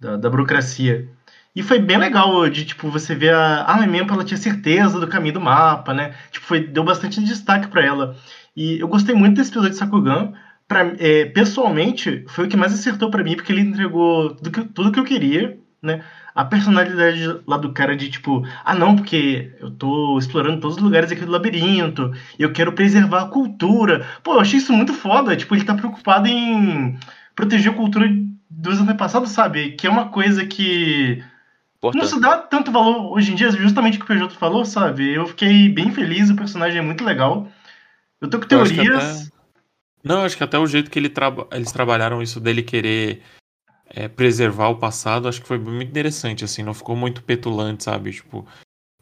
[0.00, 1.08] da, da burocracia.
[1.54, 5.06] E foi bem legal de, tipo, você ver a, a Memempo, ela tinha certeza do
[5.06, 6.14] caminho do mapa, né?
[6.30, 8.16] Tipo, foi, deu bastante destaque pra ela.
[8.56, 10.32] E eu gostei muito desse episódio de Sakugan.
[10.66, 14.64] Pra, é, pessoalmente, foi o que mais acertou pra mim, porque ele entregou tudo que,
[14.64, 16.02] tudo que eu queria, né?
[16.34, 20.82] a personalidade lá do cara de tipo, ah não, porque eu tô explorando todos os
[20.82, 24.04] lugares aqui do labirinto, eu quero preservar a cultura.
[24.22, 26.98] Pô, eu achei isso muito foda, tipo, ele tá preocupado em
[27.36, 28.08] proteger a cultura
[28.50, 29.72] dos antepassados, sabe?
[29.72, 31.22] Que é uma coisa que
[31.92, 32.14] não Importante.
[32.14, 35.12] se dá tanto valor hoje em dia, justamente o que o PJ falou, sabe?
[35.12, 37.48] Eu fiquei bem feliz, o personagem é muito legal.
[38.20, 39.28] Eu tô com teorias.
[39.28, 39.34] até-
[40.02, 43.22] Não, acho que até o jeito que ele traba- eles trabalharam isso dele querer
[43.88, 48.10] é, preservar o passado, acho que foi muito interessante, assim, não ficou muito petulante, sabe?
[48.12, 48.46] Tipo,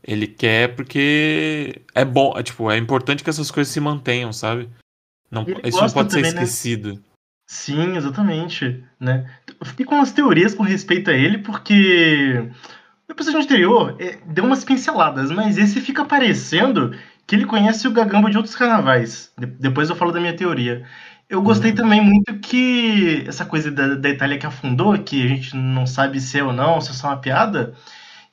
[0.03, 4.69] ele quer porque é bom, é, tipo, é importante que essas coisas se mantenham, sabe?
[5.31, 6.43] Não, Ele isso não pode ser também, né?
[6.43, 7.03] esquecido.
[7.49, 9.31] Sim, exatamente, né?
[9.63, 12.51] Eu fiquei com umas teorias com respeito a ele, porque
[13.09, 16.93] o episódio anterior é, deu umas pinceladas, mas esse fica parecendo
[17.29, 19.31] que ele conhece o Gagamba de outros carnavais.
[19.39, 20.85] De- depois eu falo da minha teoria.
[21.31, 21.77] Eu gostei Uhum.
[21.77, 26.21] também muito que essa coisa da, da Itália que afundou, que a gente não sabe
[26.21, 27.73] se é ou não, se é só uma piada,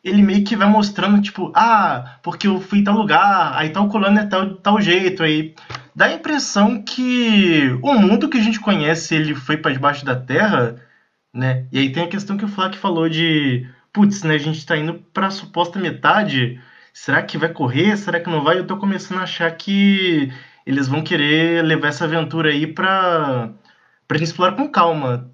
[0.04, 3.88] ele meio que vai mostrando, tipo, ah, porque eu fui em tal lugar, aí tal
[3.88, 5.54] colônia é tal, tal jeito, aí
[5.96, 10.16] dá a impressão que o mundo que a gente conhece, ele foi para debaixo da
[10.16, 10.76] terra,
[11.34, 11.66] né?
[11.72, 14.78] E aí tem a questão que o Flak falou de, putz, né, a gente tá
[14.78, 16.60] indo pra suposta metade,
[16.94, 18.58] será que vai correr, será que não vai?
[18.60, 20.32] Eu tô começando a achar que
[20.66, 23.52] eles vão querer levar essa aventura aí pra,
[24.08, 25.30] pra gente explorar com calma.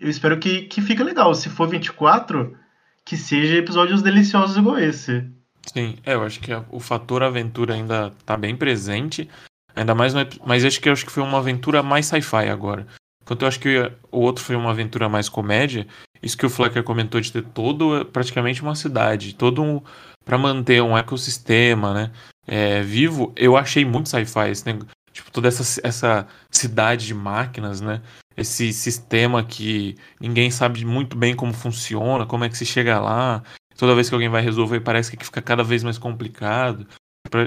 [0.00, 1.34] Eu espero que, que fique legal.
[1.34, 2.56] Se for 24,
[3.04, 5.24] que seja episódios deliciosos igual esse.
[5.72, 9.28] Sim, é, eu acho que a- o fator aventura ainda tá bem presente.
[9.76, 12.86] Ainda mais no, mas acho que acho que foi uma aventura mais sci-fi agora.
[13.28, 15.86] Enquanto eu acho que o outro foi uma aventura mais comédia,
[16.22, 19.82] isso que o Flecker comentou de ter todo praticamente uma cidade, todo um
[20.24, 22.10] para manter um ecossistema, né,
[22.46, 27.82] é, vivo, eu achei muito sci-fi esse negócio, tipo toda essa essa cidade de máquinas,
[27.82, 28.00] né?
[28.34, 33.42] Esse sistema que ninguém sabe muito bem como funciona, como é que se chega lá.
[33.76, 36.86] Toda vez que alguém vai resolver, parece que fica cada vez mais complicado.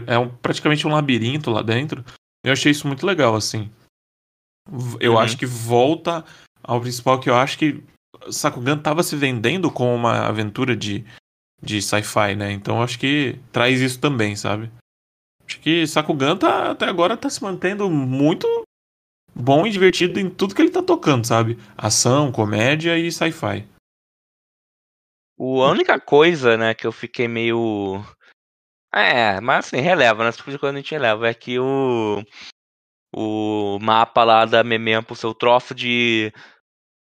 [0.06, 2.06] É um- praticamente um labirinto lá dentro.
[2.46, 3.70] Eu achei isso muito legal, assim.
[4.99, 5.19] Eu Uhum.
[5.19, 6.23] acho que volta
[6.63, 7.84] ao principal que eu acho que
[8.29, 11.03] Sakugan tava se vendendo como uma aventura de,
[11.62, 12.51] de sci-fi, né?
[12.51, 14.71] Então eu acho que traz isso também, sabe?
[15.45, 18.47] Acho que Sakugan tá, até agora tá se mantendo muito
[19.36, 21.57] bom e divertido em tudo que ele tá tocando, sabe?
[21.77, 23.67] Ação, comédia e sci-fi.
[25.38, 28.03] O, a única coisa, né, que eu fiquei meio.
[28.93, 30.29] É, mas assim, releva, né?
[30.29, 31.27] Esse tipo de coisa a gente releva.
[31.27, 32.23] É que o.
[33.13, 36.32] O mapa lá da Memempo, seu troço de.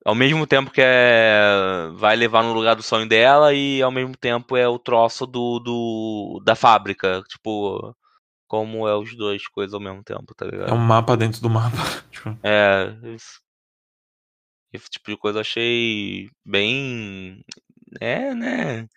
[0.06, 1.90] Ao mesmo tempo que é.
[1.96, 5.60] Vai levar no lugar do sonho dela e ao mesmo tempo é o troço do.
[5.60, 7.22] do da fábrica.
[7.30, 7.96] Tipo.
[8.48, 10.70] Como é os dois coisas ao mesmo tempo, tá ligado?
[10.70, 11.78] É um mapa dentro do mapa.
[12.10, 13.40] Tipo, É, isso-
[14.74, 17.44] esse tipo de coisa eu achei bem.
[18.02, 18.88] É, né?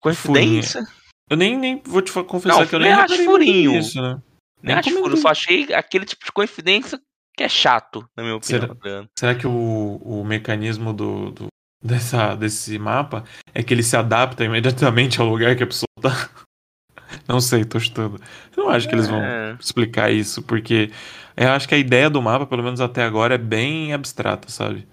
[0.00, 0.82] Coincidência?
[1.30, 3.72] eu nem, nem vou te confessar Não, que eu nem nem acho furinho.
[3.72, 4.20] nisso, né?
[4.64, 5.22] Nem acho furo, comentei.
[5.22, 7.00] só achei aquele tipo de coincidência
[7.36, 8.76] que é chato, na minha opinião.
[8.82, 9.08] Será-?
[9.18, 11.46] Será que o, o mecanismo do, do-
[11.82, 16.10] dessa, desse mapa é que ele se adapta imediatamente ao lugar que a pessoa tá?
[17.28, 18.20] Não sei, tô chutando.
[18.56, 19.56] Eu não acho que eles vão É.
[19.60, 20.90] explicar isso, porque
[21.36, 24.86] eu acho que a ideia do mapa, pelo menos até agora, é bem abstrata, sabe?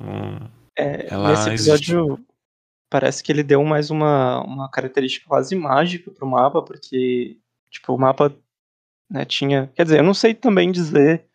[0.00, 0.38] Hum,
[0.78, 1.92] É, Ela nesse existe.
[1.92, 2.24] episódio
[2.90, 7.36] parece que ele deu mais uma, uma característica quase mágica pro mapa, porque
[7.70, 8.34] tipo, o mapa
[9.12, 9.70] né, tinha.
[9.74, 11.26] Quer dizer, eu não sei também dizer.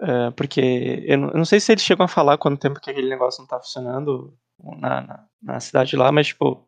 [0.00, 2.90] é, porque eu não, eu não sei se eles chegam a falar quanto tempo que
[2.90, 4.36] aquele negócio não tá funcionando
[4.78, 6.66] na, na, na cidade lá, mas tipo.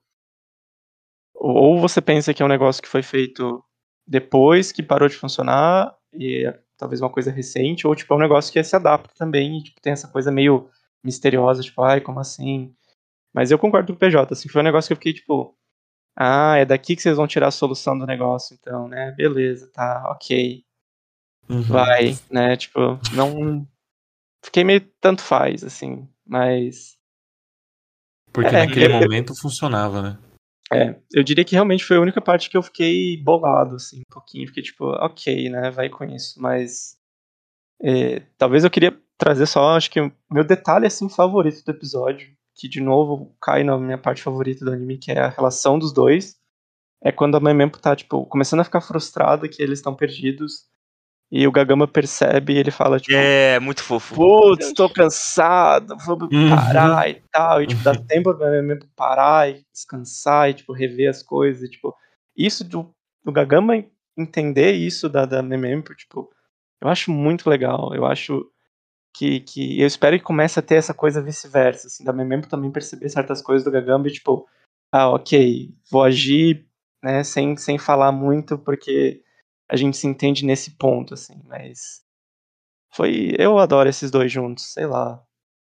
[1.34, 3.64] Ou você pensa que é um negócio que foi feito
[4.06, 8.20] depois que parou de funcionar, e é talvez uma coisa recente, ou tipo, é um
[8.20, 10.68] negócio que se adapta também, e tipo, tem essa coisa meio
[11.04, 12.74] misteriosa, tipo, ai, como assim?
[13.34, 15.56] Mas eu concordo com o PJ, assim, foi um negócio que eu fiquei, tipo,
[16.16, 19.12] ah, é daqui que vocês vão tirar a solução do negócio, então, né?
[19.12, 20.64] Beleza, tá, ok.
[21.48, 21.62] uhum.
[21.62, 22.56] Vai, né?
[22.56, 23.66] Tipo, não.
[24.44, 26.98] Fiquei meio tanto faz, assim, mas.
[28.32, 30.18] Porque É, naquele eu- momento funcionava, né?
[30.72, 34.12] É, eu diria que realmente foi a única parte que eu fiquei bolado, assim, um
[34.12, 34.46] pouquinho.
[34.46, 35.70] Fiquei tipo, ok, né?
[35.70, 36.96] Vai com isso, mas.
[37.82, 42.30] é, talvez eu queria trazer só, acho que o meu detalhe, assim, favorito do episódio,
[42.54, 45.92] que de novo cai na minha parte favorita do anime, que é a relação dos
[45.92, 46.38] dois.
[47.02, 50.68] É quando a Memempo tá, tipo, começando a ficar frustrada que eles estão perdidos.
[51.32, 54.14] E o Gagama percebe e ele fala, tipo, É, muito fofo.
[54.16, 56.50] putz, tô cansado, vou Uhum.
[56.50, 57.62] parar e tal.
[57.62, 61.62] E, tipo, dá tempo pra mesmo parar e descansar e, tipo, rever as coisas.
[61.62, 61.94] E, tipo,
[62.36, 62.92] isso do,
[63.24, 63.82] do Gagama
[64.18, 66.28] entender isso da, da Memempo, tipo,
[66.80, 67.94] eu acho muito legal.
[67.94, 68.44] Eu acho
[69.14, 72.70] que, que eu espero que comece a ter essa coisa vice-versa, assim, da Memempo também
[72.70, 74.48] perceber certas coisas do Gagama e, tipo,
[74.92, 76.66] ah, ok, vou agir,
[77.02, 79.22] né, sem, sem falar muito, porque
[79.70, 82.02] a gente se entende nesse ponto, assim, mas
[82.92, 83.34] foi.
[83.38, 85.22] Eu adoro esses dois juntos, sei lá.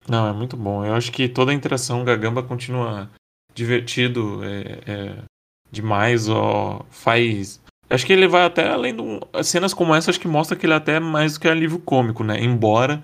[0.09, 0.85] Não, é muito bom.
[0.85, 3.11] Eu acho que toda a interação Gagamba continua
[3.55, 5.23] divertido, é, é
[5.71, 7.63] demais, ó, faz.
[7.89, 9.21] Acho que ele vai até além do.
[9.43, 12.23] Cenas como essa, acho que mostra que ele é até mais do que alívio cômico,
[12.23, 12.39] né?
[12.41, 13.03] Embora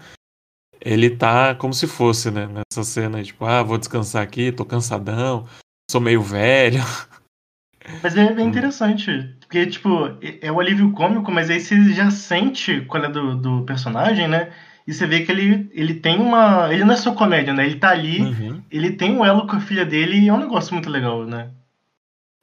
[0.81, 2.47] ele tá como se fosse, né?
[2.47, 5.47] Nessa cena, tipo, ah, vou descansar aqui, tô cansadão,
[5.91, 6.81] sou meio velho.
[8.03, 9.37] Mas é bem interessante.
[9.41, 9.89] Porque, tipo,
[10.23, 14.29] é é o alívio cômico, mas aí você já sente qual é do, do personagem,
[14.29, 14.53] né?
[14.87, 16.73] E você vê que ele, ele tem uma.
[16.73, 17.67] Ele não é só comédia, né?
[17.67, 18.63] Ele tá ali, Uhum.
[18.71, 21.51] ele tem um elo com a filha dele e é um negócio muito legal, né?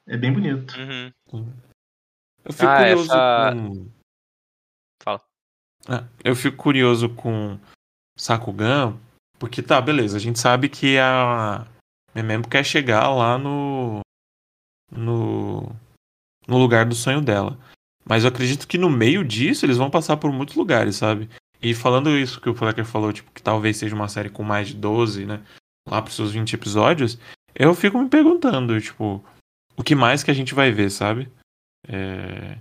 [0.07, 0.75] É bem bonito.
[0.77, 1.11] Uhum.
[2.43, 3.87] Eu fico Ah, curioso essa- com.
[5.03, 5.21] Fala.
[5.87, 7.57] Ah, eu fico curioso com
[8.17, 8.97] Sakugan,
[9.39, 11.65] porque tá, beleza, a gente sabe que a
[12.15, 13.99] Memempo quer chegar lá no.
[14.91, 15.71] no.
[16.47, 17.57] no lugar do sonho dela.
[18.03, 21.29] Mas eu acredito que no meio disso eles vão passar por muitos lugares, sabe?
[21.61, 24.69] E falando isso que o Flecker falou, tipo, que talvez seja uma série com mais
[24.69, 25.43] de 12, né?
[25.87, 27.19] Lá pros seus 20 episódios,
[27.53, 29.23] eu fico me perguntando, tipo,
[29.75, 31.29] o que mais que a gente vai ver, sabe?
[31.87, 32.57] É,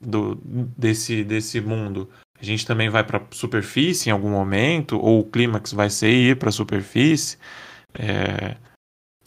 [0.00, 0.36] do,
[0.76, 2.10] desse, desse mundo.
[2.40, 6.38] A gente também vai pra superfície em algum momento, ou o clímax vai ser ir
[6.38, 7.38] pra superfície.
[7.92, 8.56] É,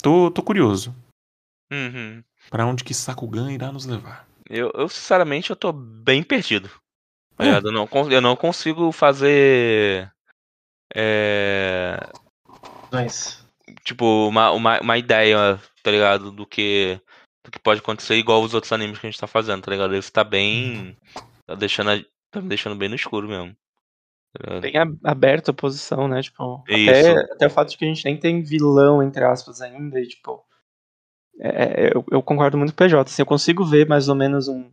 [0.02, 0.94] tô, tô curioso.
[1.72, 2.22] Uhum.
[2.50, 4.26] Pra onde que Sakugan irá nos levar?
[4.50, 6.68] Eu, eu, sinceramente, eu tô bem perdido.
[7.36, 7.56] Tá É.
[7.56, 10.12] Eu, não, eu não consigo fazer.
[10.94, 11.98] É,
[12.92, 13.44] Mas,
[13.84, 16.30] tipo, uma, uma, uma ideia, tá ligado?
[16.30, 17.00] Do que,
[17.44, 19.94] do que pode acontecer, igual os outros animes que a gente tá fazendo, tá ligado?
[19.94, 20.96] Esse tá bem.
[21.46, 23.56] Tá deixando, a- tá me deixando bem no escuro mesmo.
[24.38, 24.60] Tá?
[24.60, 26.20] Bem ab- aberto a posição, né?
[26.22, 26.90] Tipo, Isso.
[27.10, 30.06] até, até o fato de que a gente nem tem vilão, entre aspas, ainda, e
[30.06, 30.44] tipo.
[31.40, 33.10] é, eu, eu concordo muito com o PJ.
[33.10, 34.70] Assim, eu consigo ver mais ou menos um.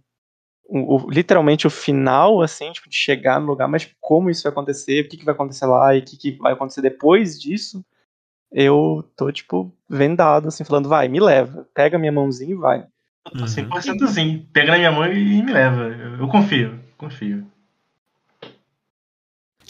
[0.69, 4.52] um- o- literalmente o final, assim, tipo, de chegar no lugar, mas como isso vai
[4.52, 7.84] acontecer, o que, que vai acontecer lá e o que, que vai acontecer depois disso,
[8.52, 12.86] eu tô, tipo, vendado, assim, falando, vai, me leva, pega minha mãozinha e vai.
[13.36, 13.47] Uhum.
[13.47, 14.47] 100% sim.
[14.52, 15.84] Pega na minha mão e me leva.
[15.89, 17.45] Eu, eu confio, confio.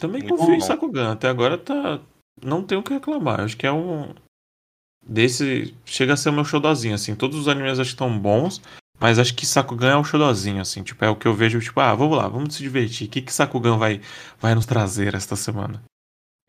[0.02, 0.64] Também Muito confio em bom.
[0.64, 1.12] Sakugan.
[1.12, 2.00] Até agora tá.
[2.44, 3.40] Não tenho o que reclamar.
[3.40, 4.12] Acho que é um.
[5.06, 5.72] Desse.
[5.84, 7.14] Chega a ser o meu showdozinho, assim.
[7.14, 8.60] Todos os animes acho que estão bons.
[8.98, 10.82] Mas acho que Sakugan é o showdozinho, assim.
[10.82, 13.06] Tipo, é o que eu vejo, tipo, ah, vamos lá, vamos se divertir.
[13.06, 14.00] O que, que Sakugan vai,
[14.40, 15.80] vai nos trazer esta semana?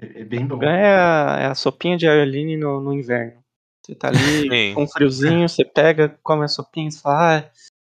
[0.01, 0.55] É, é bem bom.
[0.55, 3.39] Sakugan é a, é a sopinha de Aeroline no, no inverno.
[3.85, 4.17] Você tá ali
[4.49, 4.73] Sim.
[4.73, 7.51] com um friozinho, você pega, come a sopinha, você fala, ah,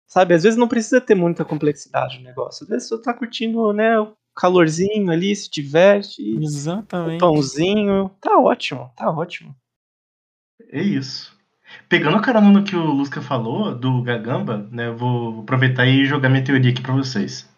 [0.08, 2.63] sabe, às vezes não precisa ter muita complexidade no negócio.
[2.63, 7.19] Às vezes você tá curtindo, né, o calorzinho ali, se diverte, um Exatamente.
[7.19, 9.56] pãozinho, tá ótimo, tá ótimo.
[10.71, 11.36] É isso.
[11.89, 14.88] Pegando a carona no que o Lusca falou, do Gagamba, né?
[14.88, 17.50] eu Vou aproveitar e jogar minha teoria aqui pra vocês.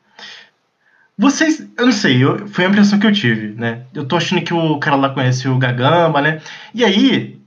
[1.18, 3.86] Vocês, eu não sei, eu- foi a impressão que eu tive, né?
[3.94, 6.42] Eu tô achando que o cara lá conhece o Gagamba, né?
[6.74, 7.40] E aí,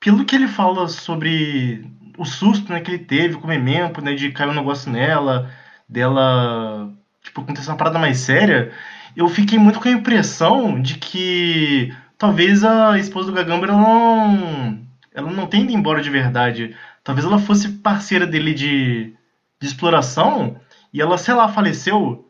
[0.00, 1.84] pelo que ele fala sobre
[2.16, 4.14] o susto né, que ele teve com o Memempo, né?
[4.14, 5.50] De cair um negócio nela,
[5.88, 6.90] dela,
[7.22, 8.72] tipo, acontecer uma parada mais séria,
[9.16, 14.78] eu fiquei muito com a impressão de que talvez a esposa do Gagamba ela não,
[15.14, 16.76] ela não tenha ido embora de verdade.
[17.02, 19.14] Talvez ela fosse parceira dele de,
[19.60, 20.60] de exploração
[20.92, 22.26] e ela, sei lá, faleceu.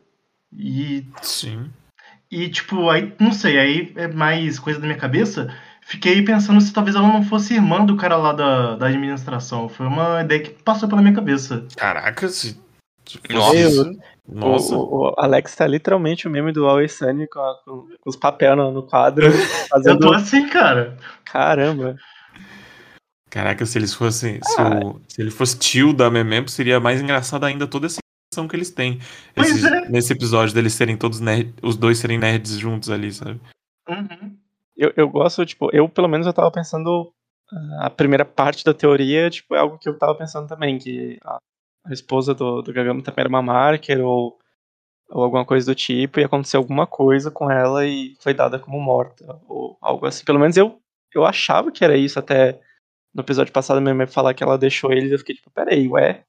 [0.53, 1.69] E, Sim.
[2.29, 5.53] e, tipo, aí, não sei, aí é mais coisa da minha cabeça.
[5.83, 9.67] Fiquei pensando se talvez ela não fosse irmã do cara lá da, da administração.
[9.67, 11.65] Foi uma ideia que passou pela minha cabeça.
[11.75, 12.59] Caraca, se.
[13.29, 13.57] Nossa.
[13.57, 14.75] isso- Nossa.
[14.75, 18.55] O, o Alex tá literalmente o meme do Always Sunny com, a- com- os papéis
[18.55, 19.33] no, no quadro, Eu
[19.69, 20.97] fazendo, tô assim, cara.
[21.25, 21.95] caramba.
[23.29, 24.39] Caraca, se eles fossem.
[24.43, 24.79] Se, Ah.
[24.83, 27.99] o- se ele fosse tio da Memempo, seria mais engraçado ainda toda essa
[28.33, 28.99] ação que eles têm.
[29.35, 29.89] Esses- é.
[29.89, 33.39] Nesse episódio deles serem todos nerd, os dois serem nerds juntos ali, sabe?
[33.89, 34.35] Uhum.
[34.77, 37.11] Eu, eu gosto, tipo, eu pelo menos eu tava pensando
[37.53, 41.17] ah, a primeira parte da teoria, tipo, é algo que eu tava pensando também, que
[41.23, 41.37] a,
[41.83, 44.37] a esposa do, do também era uma marker ou,
[45.09, 48.79] ou alguma coisa do tipo, e aconteceu alguma coisa com ela e foi dada como
[48.79, 50.23] morta, ou algo assim.
[50.23, 50.79] Pelo menos eu,
[51.13, 52.59] eu achava que era isso até
[53.13, 56.23] no episódio passado mesmo falar que ela deixou eles, eu fiquei tipo, peraí, ué?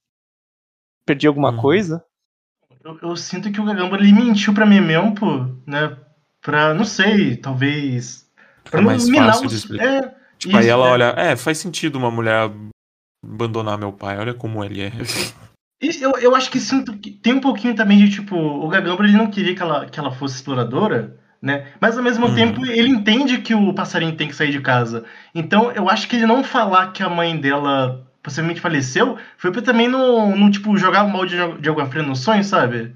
[1.05, 1.57] Perdi alguma Uhum.
[1.61, 2.05] coisa?
[2.85, 5.27] Eu, eu sinto que o Gagamba ele mentiu pra mim mesmo, pô,
[5.67, 5.97] né?
[6.41, 8.29] Pra, não sei, talvez.
[8.65, 9.87] Fica mais fácil de os- explicar.
[10.05, 10.91] É, Tipo, aí isso, ela é.
[10.91, 12.51] olha, é, faz sentido uma mulher
[13.25, 14.93] abandonar meu pai, olha como ele é.
[15.81, 19.05] E Eu, eu acho que sinto que tem um pouquinho também de tipo, o Gagamba
[19.05, 21.73] ele não queria que ela, que ela fosse exploradora, né?
[21.81, 22.35] Mas ao mesmo Uhum.
[22.35, 25.05] tempo ele entende que o passarinho tem que sair de casa.
[25.35, 29.61] Então eu acho que ele não falar que a mãe dela possivelmente faleceu foi pra
[29.61, 32.95] também não, não tipo, jogar mal de, de água fria no sonho, sabe?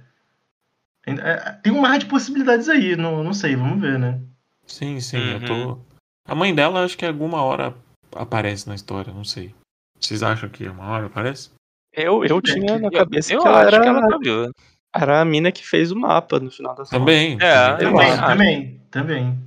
[1.04, 4.20] É, Tem um mar de possibilidades aí, não, não sei, vamos ver, né?
[4.66, 5.54] Sim, sim, eu tô.
[5.54, 5.80] Uhum.
[6.28, 7.74] A mãe dela acho que alguma hora
[8.14, 9.54] aparece na história, não sei.
[10.00, 11.50] Vocês acham que uma hora aparece?
[11.92, 14.50] Eu, eu É, tinha na cabeça eu que ela acho era, que ela tá viva.
[14.94, 16.98] era a mina que fez o mapa no final das contas.
[17.00, 17.38] Também.
[17.40, 17.80] É, também.
[17.80, 19.38] Também, também, também,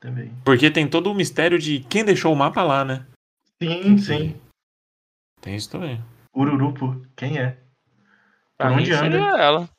[0.00, 0.32] também.
[0.44, 3.06] Porque tem todo o mistério de quem deixou o mapa lá, né?
[3.62, 4.40] Sim, sim.
[5.40, 6.02] Tem isso também.
[6.36, 7.58] Ururupo, quem é?
[8.56, 9.02] Pra Por mim onde anda?
[9.18, 9.70] seria ela.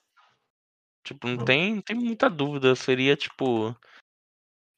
[1.04, 2.76] Tipo, não tem, não tem muita dúvida.
[2.76, 3.76] Seria tipo.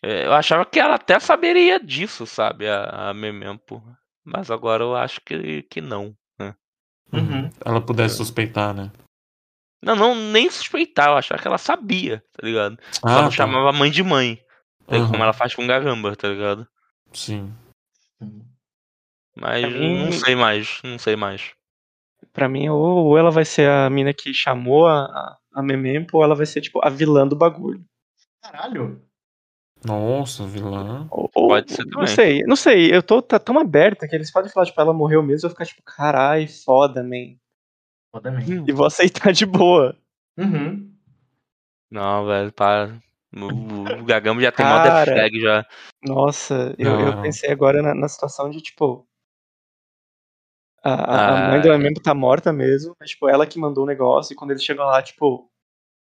[0.03, 2.67] é, Eu achava que ela até saberia disso, sabe?
[2.67, 3.81] A, a Memempo.
[4.29, 6.13] Mas agora eu acho que, que não.
[7.13, 7.49] Uhum.
[7.63, 8.91] Ela pudesse suspeitar, né?
[9.81, 11.07] Não, não, nem suspeitar.
[11.07, 12.77] Eu achava que ela sabia, tá ligado?
[12.91, 13.31] Só Ah, não tá.
[13.31, 14.37] chamava mãe de mãe.
[14.89, 15.11] É Uhum.
[15.11, 16.67] Como ela faz com o Gagamba, tá ligado?
[17.13, 17.53] Sim.
[19.35, 20.81] Mas mim- não sei mais.
[20.83, 21.53] Não sei mais.
[22.33, 26.17] Pra mim, ou, ou ela vai ser a mina que chamou a, a, a Memempo,
[26.17, 27.85] ou ela vai ser, tipo, a vilã do bagulho.
[28.43, 29.01] Caralho.
[29.85, 31.07] Nossa, vilã.
[31.11, 32.07] Ou, ou- Pode ser Não também.
[32.07, 32.93] sei, não sei.
[32.93, 35.51] Eu tô tá tão aberta que eles podem falar, tipo, ela morreu mesmo, eu vou
[35.51, 37.35] ficar, tipo, carai, foda, man.
[38.11, 38.65] Foda mesmo.
[38.67, 39.95] E vou aceitar de boa.
[40.37, 40.91] Uhum.
[41.91, 42.97] Não, velho, para.
[43.35, 45.05] O, o Gagamba já tem mó Cara.
[45.05, 45.65] death flag já.
[46.03, 47.21] Nossa, eu, eu Não.
[47.21, 49.07] pensei agora na, na situação de, tipo.
[50.83, 51.49] A, a- a Ah.
[51.51, 54.51] mãe do Mempo tá morta mesmo, mas, tipo, ela que mandou o negócio, e quando
[54.51, 55.49] eles chegam lá, tipo,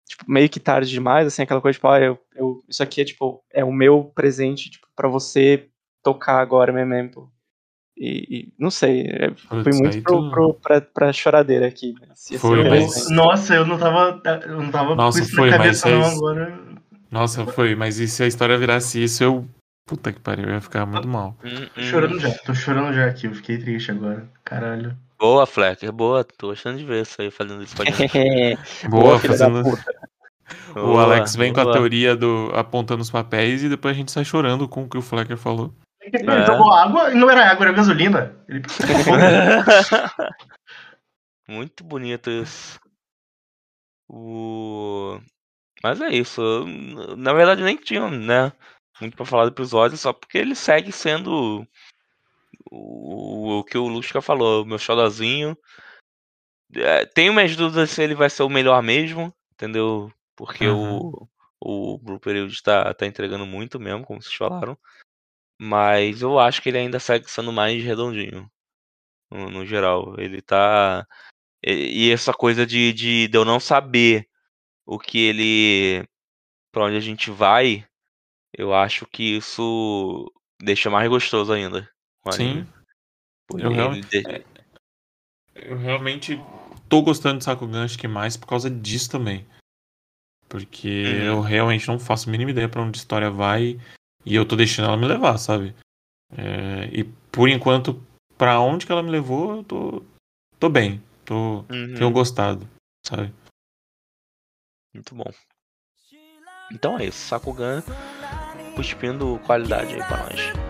[0.08, 3.06] tipo, meio que tarde demais, assim, aquela coisa, tipo, ah, eu, eu- isso aqui é,
[3.06, 5.68] tipo, é o meu presente, tipo, pra você
[6.04, 7.30] tocar agora, Memento.
[7.96, 11.94] E, e não sei, é, foi Putz, muito pro, tu- pro, pra, pra choradeira aqui.
[12.08, 13.10] Mas ser Foi, mas-.
[13.12, 14.20] Nossa, eu não tava.
[14.48, 16.60] Eu não tava Nossa, com isso foi, na mas cabeça, não, vocês- agora.
[17.12, 19.48] Nossa, foi, mas e se a história virasse isso, eu.
[19.86, 21.38] Puta que pariu, eu ia ficar muito mal.
[21.44, 21.84] Hum, Tô hum.
[21.84, 24.28] chorando já, tô chorando já aqui, eu fiquei triste agora.
[24.44, 24.98] Caralho.
[25.24, 26.22] Boa, Flecker, boa.
[26.22, 27.74] Tô gostando de ver isso aí fazendo isso.
[28.90, 29.62] Boa, da fazendo.
[30.72, 31.76] O Boa, Alex vem com a boa.
[31.78, 35.02] teoria do apontando os papéis e depois a gente sai chorando com o que o
[35.02, 35.74] Flecker falou.
[36.02, 36.46] Ele É.
[36.46, 38.36] jogou água e não era água, era gasolina.
[38.50, 38.64] Ele
[41.48, 42.78] Muito bonito isso.
[44.10, 45.18] O...
[45.82, 46.42] Mas é isso.
[47.18, 48.52] Na verdade, nem tinha, né?
[49.00, 51.66] Muito pra falar do episódio, só porque ele segue sendo
[53.64, 55.58] o, que o Lusca falou, meu xodozinho.
[56.76, 60.12] É, tenho minhas dúvidas se ele vai ser o melhor mesmo, entendeu?
[60.36, 61.28] Porque o,
[61.60, 64.78] o Blue Period tá, tá entregando muito mesmo, como vocês falaram.
[65.60, 68.50] Mas eu acho que ele ainda segue sendo mais redondinho.
[69.32, 70.20] No, no geral.
[70.20, 71.08] Ele tá.
[71.64, 74.28] E, e essa coisa de, de, de eu não saber
[74.86, 76.08] o que ele.
[76.72, 77.88] pra onde a gente vai,
[78.52, 81.90] eu acho que isso deixa mais gostoso ainda.
[82.32, 82.66] Sim,
[83.52, 84.46] eu realmente- de-
[85.56, 86.38] eu realmente
[86.90, 89.46] tô gostando de Sakugan, acho que mais por causa disso também.
[90.50, 91.24] Porque Uhum.
[91.24, 93.80] eu realmente não faço a mínima ideia pra onde a história vai
[94.26, 95.76] e eu tô deixando ela me levar, sabe?
[96.32, 98.02] É, e por enquanto,
[98.38, 100.04] pra onde que ela me levou, eu tô,
[100.60, 101.02] tô bem.
[101.26, 102.68] Tô, Uhum, Tenho gostado,
[103.06, 103.34] sabe?
[104.94, 105.32] Muito bom.
[106.72, 107.28] Então é isso.
[107.28, 107.82] Sakugan
[108.76, 110.63] cuspindo qualidade aí pra nós.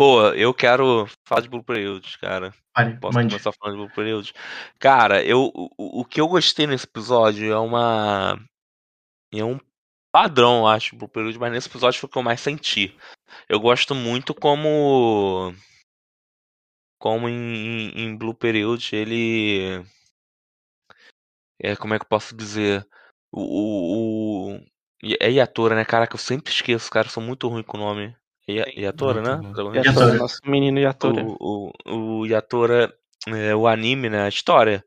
[0.00, 2.54] Pô, eu quero falar de Blue Period, cara.
[2.74, 3.34] Vale, Posso mande.
[3.34, 4.32] começar falando de Blue Period?
[4.78, 8.42] Cara, eu, o, o que eu gostei nesse episódio é uma.
[9.30, 9.60] É um
[10.10, 12.96] padrão, eu acho, Blue Period, mas nesse episódio foi o que eu mais senti.
[13.46, 15.54] Eu gosto muito como.
[16.98, 19.84] Como em, em, em Blue Period ele.
[21.62, 22.88] É, como é que eu posso dizer?
[23.30, 23.42] O.
[23.42, 24.60] o, o
[25.20, 25.84] é Yatora, né?
[25.84, 27.06] Caraca, eu sempre esqueço, cara.
[27.06, 28.16] Eu sou muito ruim com o nome.
[28.50, 29.52] Ya- Yatora, né?
[29.74, 31.22] Yatora, nosso menino Yatora.
[31.22, 32.92] o, o, o Yatora,
[33.28, 34.84] é, o anime, né, a história,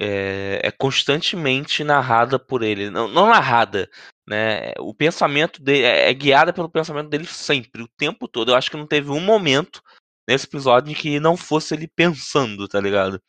[0.00, 2.90] é, é constantemente narrada por ele.
[2.90, 3.90] Não, não narrada,
[4.28, 4.72] né?
[4.78, 8.50] O pensamento dele é, é guiada pelo pensamento dele sempre, o tempo todo.
[8.50, 9.82] Eu acho que não teve um momento
[10.28, 13.20] nesse episódio em que não fosse ele pensando, tá ligado?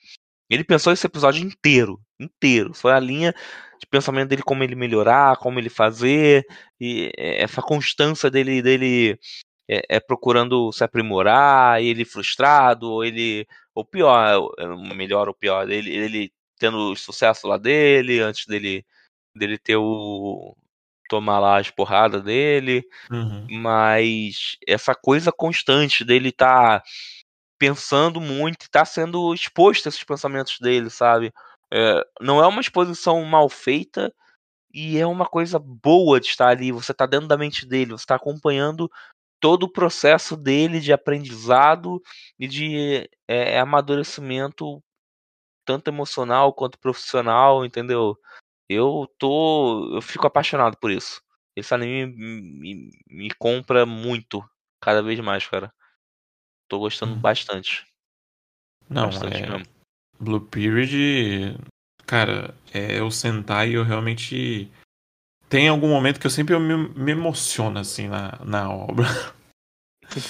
[0.49, 2.73] Ele pensou esse episódio inteiro, inteiro.
[2.73, 3.33] Foi a linha
[3.79, 6.45] de pensamento dele como ele melhorar, como ele fazer,
[6.79, 9.17] e é, essa constância dele dele
[9.69, 13.47] é, é procurando se aprimorar, ele frustrado, ou ele.
[13.75, 18.85] Ou pior, é, melhor ou pior, ele, ele tendo o sucesso lá dele, antes dele,
[19.35, 20.55] dele ter o.
[21.09, 23.47] tomar lá as porradas dele, Uhum.
[23.49, 26.83] mas essa coisa constante dele tá
[27.59, 31.33] pensando muito, tá sendo exposto a esses pensamentos dele, sabe?
[31.71, 34.13] É, não é uma exposição mal feita
[34.73, 36.71] e é uma coisa boa de estar ali.
[36.71, 38.89] Você tá dentro da mente dele, você tá acompanhando
[39.39, 42.01] todo o processo dele de aprendizado
[42.37, 44.83] e de é, amadurecimento,
[45.65, 48.17] tanto emocional quanto profissional, entendeu?
[48.69, 49.95] Eu tô.
[49.95, 51.21] Eu fico apaixonado por isso.
[51.55, 54.43] Esse anime me, me, me compra muito,
[54.81, 55.73] cada vez mais, cara.
[56.67, 57.19] Tô gostando Hum.
[57.19, 57.85] bastante.
[58.89, 59.78] Não, bastante é, mesmo.
[60.19, 61.57] Blue Period,
[62.05, 64.69] cara, é o Sentai eu realmente
[65.49, 69.07] tem algum momento que eu sempre me, me emociono assim na, na obra.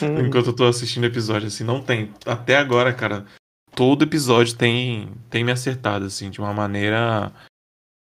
[0.02, 0.20] Uhum.
[0.28, 2.14] Enquanto eu tô assistindo episódio, assim, não tem.
[2.26, 3.26] Até agora, cara,
[3.76, 7.32] todo episódio tem, tem me acertado, assim, de uma maneira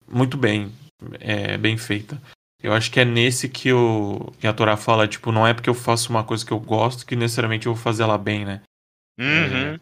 [0.07, 0.71] muito bem,
[1.19, 2.21] é, bem feita.
[2.61, 5.69] Eu acho que é nesse que, o, que a Torá fala, tipo, não é porque
[5.69, 8.61] eu faço uma coisa que eu gosto que necessariamente eu vou fazer ela bem, né?
[9.19, 9.79] Uhum.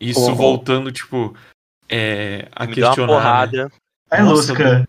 [0.00, 1.34] Isso voltando, tipo,
[1.88, 3.12] é, a Me deu uma questionar.
[3.12, 3.18] né?
[3.18, 3.72] porrada.
[4.10, 4.88] Ai, Nossa, Lusca.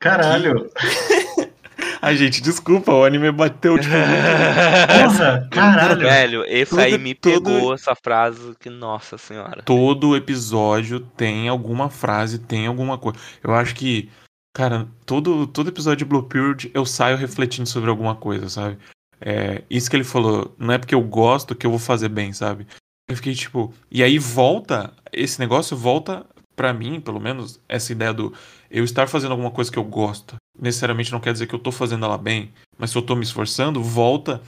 [0.00, 0.70] Caralho.
[2.02, 6.00] Ai, gente, desculpa, o anime bateu, tipo, Porra, caralho.
[6.00, 9.62] Velho, esse Todo- aí me todo- pegou essa frase que, nossa senhora.
[9.62, 13.18] todo episódio tem alguma frase, tem alguma coisa.
[13.42, 14.10] Eu acho que,
[14.54, 18.76] cara, todo, todo episódio de Blue Period eu saio refletindo sobre alguma coisa, sabe?
[19.18, 22.34] É, isso que ele falou, não é porque eu gosto que eu vou fazer bem,
[22.34, 22.66] sabe?
[23.08, 23.72] Eu fiquei tipo.
[23.90, 26.26] E aí volta, esse negócio volta
[26.56, 28.32] pra mim, pelo menos, essa ideia do
[28.70, 30.36] eu estar fazendo alguma coisa que eu gosto.
[30.58, 33.24] Necessariamente não quer dizer que eu tô fazendo ela bem, mas se eu tô me
[33.24, 34.40] esforçando, volta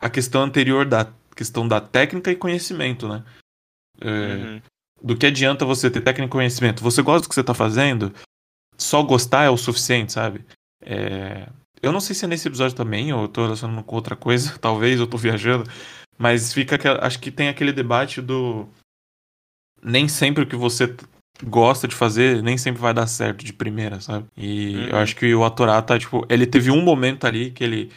[0.00, 3.24] a questão anterior da questão da técnica e conhecimento, né?
[4.00, 4.62] É, Uhum.
[5.00, 6.82] Do que adianta você ter técnica e conhecimento?
[6.82, 8.12] Você gosta do que você tá fazendo?
[8.76, 10.44] Só gostar é o suficiente, sabe?
[10.82, 11.48] É,
[11.80, 14.56] Eu não sei se é nesse episódio também, ou eu tô relacionando com outra coisa,
[14.58, 15.70] talvez eu tô viajando,
[16.18, 18.68] mas fica acho que tem aquele debate do
[19.82, 20.94] nem sempre o que você
[21.44, 24.26] gosta de fazer, nem sempre vai dar certo de primeira, sabe?
[24.36, 24.84] E Uhum.
[24.88, 27.92] eu acho que o Atorá tá, tipo, ele teve um momento ali que ele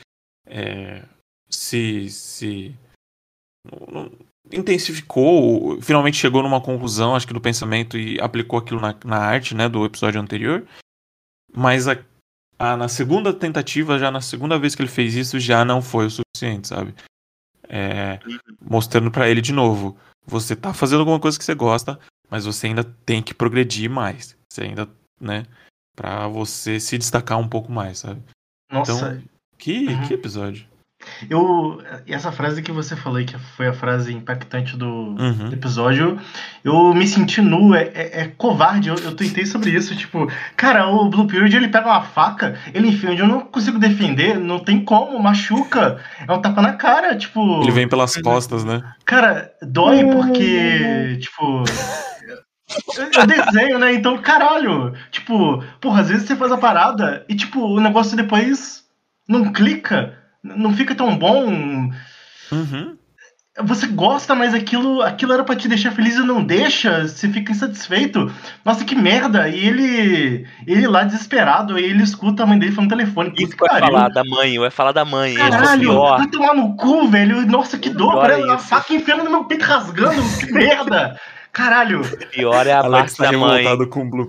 [0.45, 1.03] é,
[1.49, 2.75] se, se
[4.51, 9.55] intensificou, finalmente chegou numa conclusão, acho que do pensamento e aplicou aquilo na, na arte,
[9.55, 10.65] né, do episódio anterior.
[11.53, 11.97] Mas a,
[12.59, 16.05] a- na segunda tentativa, já na segunda vez que ele fez isso, já não foi
[16.07, 16.93] o suficiente, sabe?
[17.73, 18.19] É,
[18.59, 21.97] mostrando pra ele de novo, você tá fazendo alguma coisa que você gosta,
[22.29, 24.37] mas você ainda tem que progredir mais.
[24.51, 25.45] Você ainda, né,
[25.95, 28.21] Pra você se destacar um pouco mais, sabe?
[28.71, 29.23] Nossa, Então,
[29.57, 30.07] que, Uhum.
[30.07, 30.65] que episódio.
[31.29, 31.81] Eu.
[32.07, 35.49] Essa frase que você falou que foi a frase impactante do, Uhum.
[35.49, 36.19] do episódio,
[36.63, 38.89] eu me senti nu, é, é- é covarde.
[38.89, 39.95] Eu, eu tuitei sobre isso.
[39.95, 43.77] Tipo, cara, o Blue Period ele pega uma faca, ele enfia onde eu não consigo
[43.79, 45.99] defender, não tem como, machuca.
[46.27, 47.61] É um tapa na cara, tipo.
[47.61, 48.81] Ele vem pelas costas, né?
[49.05, 51.63] Cara, dói porque, tipo.
[53.17, 53.93] Eu desenho, né?
[53.93, 54.93] Então, caralho.
[55.11, 58.83] Tipo, porra, às vezes você faz a parada e, tipo, o negócio depois
[59.27, 61.91] não clica, não fica tão bom.
[62.51, 62.97] Uhum.
[63.63, 67.51] Você gosta, mas aquilo, aquilo era pra te deixar feliz e não deixa, você fica
[67.51, 68.31] insatisfeito.
[68.63, 69.49] Nossa, que merda!
[69.49, 73.33] E ele, ele lá desesperado, aí ele escuta a mãe dele falando no telefone.
[73.37, 73.97] Isso Puta vai pariu.
[73.97, 75.35] falar da mãe, vai falar da mãe.
[75.35, 76.17] Caralho, pior.
[76.17, 77.45] vai tomar no cu, velho.
[77.45, 78.51] Nossa, que dor, é.
[78.51, 81.19] A faca enfiando no meu peito rasgando, que merda.
[81.51, 82.01] Caralho.
[82.01, 83.89] O pior é a Alex parte tá da mãe.
[83.89, 84.27] com o Blue.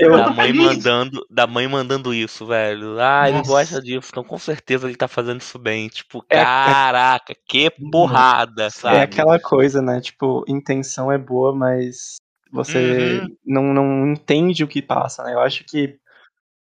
[0.00, 0.64] Eu, Da mãe feliz.
[0.64, 3.00] mandando, da mãe mandando isso, velho.
[3.00, 3.50] Ah, ele Nossa.
[3.50, 5.88] gosta disso, então com certeza ele tá fazendo isso bem.
[5.88, 8.96] Tipo, É- caraca, que porrada, sabe?
[8.96, 10.00] É aquela coisa, né?
[10.00, 12.16] Tipo, intenção é boa, mas
[12.52, 13.36] você Uhum.
[13.44, 15.34] não, não entende o que passa, né?
[15.34, 15.98] Eu acho que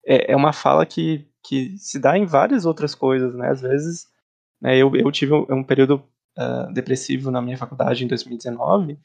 [0.06, 3.50] é, é uma fala que, que se dá em várias outras coisas, né?
[3.50, 4.08] Às vezes,
[4.60, 6.04] né, eu, eu tive um, um período
[6.38, 9.00] ah, depressivo na minha faculdade em 2019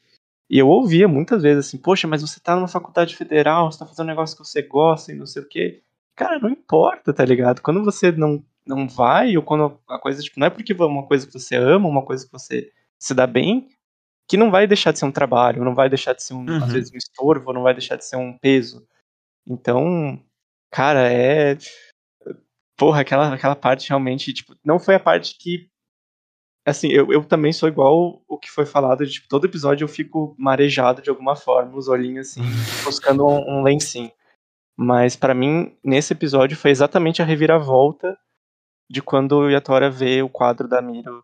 [0.49, 3.85] e eu ouvia muitas vezes assim, poxa, mas você tá numa faculdade federal, você tá
[3.85, 5.81] fazendo um negócio que você gosta e não sei o quê.
[6.15, 7.61] Cara, não importa, tá ligado?
[7.61, 11.05] Quando você não, não vai, ou quando a coisa, tipo, não é porque é uma
[11.07, 13.67] coisa que você ama, uma coisa que você se dá bem,
[14.29, 16.63] que não vai deixar de ser um trabalho, não vai deixar de ser, um, Uhum.
[16.63, 18.87] às vezes, um estorvo, não vai deixar de ser um peso.
[19.47, 20.21] Então,
[20.71, 21.57] cara, é.
[22.77, 25.67] Porra, aquela, aquela parte realmente, tipo, não foi a parte que.
[26.67, 29.87] Assim, eu, eu também sou igual o que foi falado, de, tipo, todo episódio eu
[29.87, 32.41] fico marejado de alguma forma, os olhinhos assim,
[32.83, 34.11] buscando um, um lencinho.
[34.77, 38.17] Mas pra mim, nesse episódio, foi exatamente a reviravolta
[38.89, 41.23] de quando o Yatora vê o quadro da Miro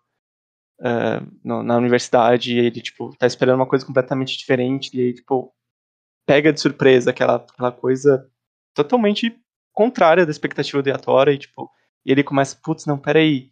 [0.82, 5.14] eh, no- na universidade e ele, tipo, tá esperando uma coisa completamente diferente e aí,
[5.14, 5.54] tipo,
[6.26, 8.28] pega de surpresa aquela, aquela coisa
[8.74, 9.38] totalmente
[9.72, 11.70] contrária da expectativa do Yatora e, tipo,
[12.06, 13.52] e ele começa, putz, não, peraí,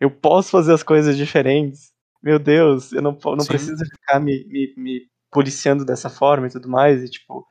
[0.00, 1.92] eu posso fazer as coisas diferentes,
[2.22, 3.48] meu Deus, eu não, não Sim.
[3.48, 7.46] preciso ficar me, me, me policiando dessa forma e tudo mais, e, tipo,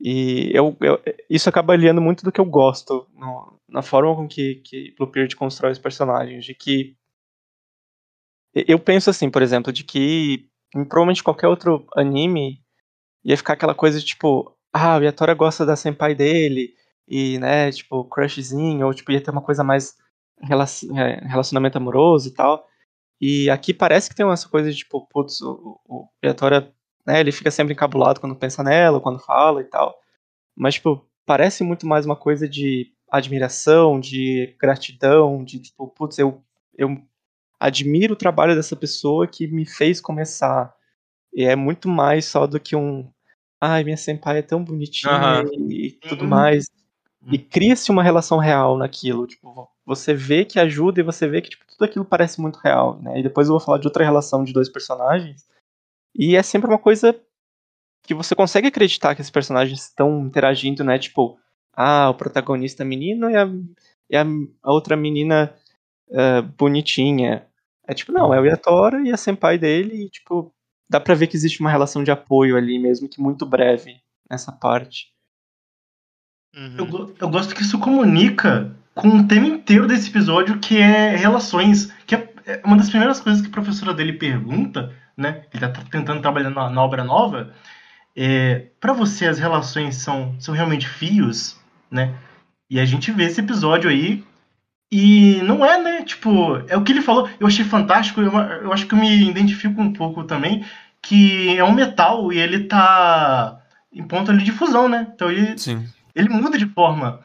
[0.00, 4.28] e eu, eu- isso acaba aliando muito do que eu gosto no- na forma com
[4.28, 6.96] que, que Bluebeard constrói os personagens, de que
[8.54, 12.60] eu penso assim, por exemplo, de que em provavelmente qualquer outro anime
[13.24, 16.74] ia ficar aquela coisa de tipo, ah, o Yatora gosta da senpai dele,
[17.08, 19.94] e, né, tipo, crushzinho, ou tipo, ia ter uma coisa mais
[20.42, 22.66] relacionamento amoroso e tal.
[23.20, 26.08] E aqui parece que tem essa coisa de tipo, putz, o, o
[27.06, 29.98] né, ele fica sempre encabulado quando pensa nela, quando fala e tal.
[30.56, 36.42] Mas, tipo, parece muito mais uma coisa de admiração, de gratidão, de tipo, putz, eu,
[36.76, 36.96] eu
[37.60, 40.74] admiro o trabalho dessa pessoa que me fez começar.
[41.34, 43.10] E é muito mais só do que um.
[43.60, 45.44] Ai, minha senpai é tão bonitinha Aham.
[45.52, 46.30] e, e tudo Uhum.
[46.30, 46.66] mais.
[47.26, 49.26] E cria-se uma relação real naquilo.
[49.26, 53.00] Tipo, você vê que ajuda e você vê que tipo, tudo aquilo parece muito real.
[53.02, 53.20] Né?
[53.20, 55.46] E depois eu vou falar de outra relação de dois personagens.
[56.14, 57.18] E é sempre uma coisa
[58.04, 60.98] que você consegue acreditar que esses personagens estão interagindo, né?
[60.98, 61.38] Tipo,
[61.74, 63.46] ah, o protagonista é menino e a,
[64.10, 64.24] e a,
[64.62, 65.54] a outra menina
[66.12, 67.46] ah, bonitinha.
[67.86, 70.52] É tipo, não, é o Yatora e a senpai dele, e tipo,
[70.88, 74.52] dá pra ver que existe uma relação de apoio ali, mesmo que muito breve nessa
[74.52, 75.12] parte.
[76.58, 76.74] Uhum.
[76.76, 81.92] Eu, eu gosto que isso comunica com o tema inteiro desse episódio, que é relações.
[82.06, 85.42] Que é, é uma das primeiras coisas que a professora dele pergunta né?
[85.52, 87.52] Ele tá tentando trabalhar na, na obra nova.
[88.16, 91.56] É, para você as relações são, são realmente fios,
[91.90, 92.14] né?
[92.70, 94.24] E a gente vê esse episódio aí
[94.92, 96.02] e não é, né?
[96.02, 97.28] Tipo, é o que ele falou.
[97.40, 98.20] Eu achei fantástico.
[98.20, 100.64] Eu, eu acho que eu me identifico um pouco também.
[101.02, 103.60] Que é um metal e ele tá
[103.92, 105.08] em ponto ali de fusão, né?
[105.14, 105.84] Então ele, Sim.
[106.18, 107.20] Ele muda de forma.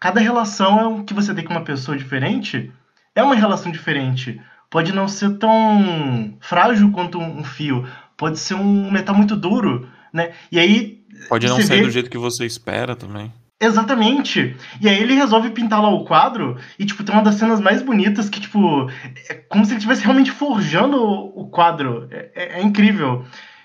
[0.00, 2.70] Cada relação é que você tem com uma pessoa diferente
[3.14, 4.40] é uma relação diferente.
[4.70, 7.84] Pode não ser tão frágil quanto um fio.
[8.16, 10.30] Pode ser um metal muito duro, né?
[10.52, 11.02] E aí.
[11.28, 13.32] Pode não ser vê- do jeito que você espera também.
[13.60, 14.54] Exatamente.
[14.80, 17.82] E aí ele resolve pintar lá o quadro e, tipo, tem uma das cenas mais
[17.82, 18.88] bonitas que, tipo,
[19.28, 22.06] é como se ele estivesse realmente forjando o o quadro.
[22.10, 23.24] É, é- é incrível.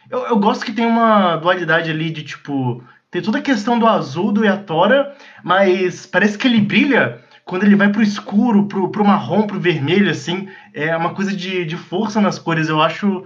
[0.10, 2.84] Eu, eu gosto que tem uma dualidade ali de, tipo,
[3.14, 7.76] tem toda a questão do azul do Yatora, mas parece que ele brilha quando ele
[7.76, 10.48] vai pro escuro, pro, pro marrom, pro vermelho, assim.
[10.74, 13.24] É uma coisa de, de força nas cores, eu acho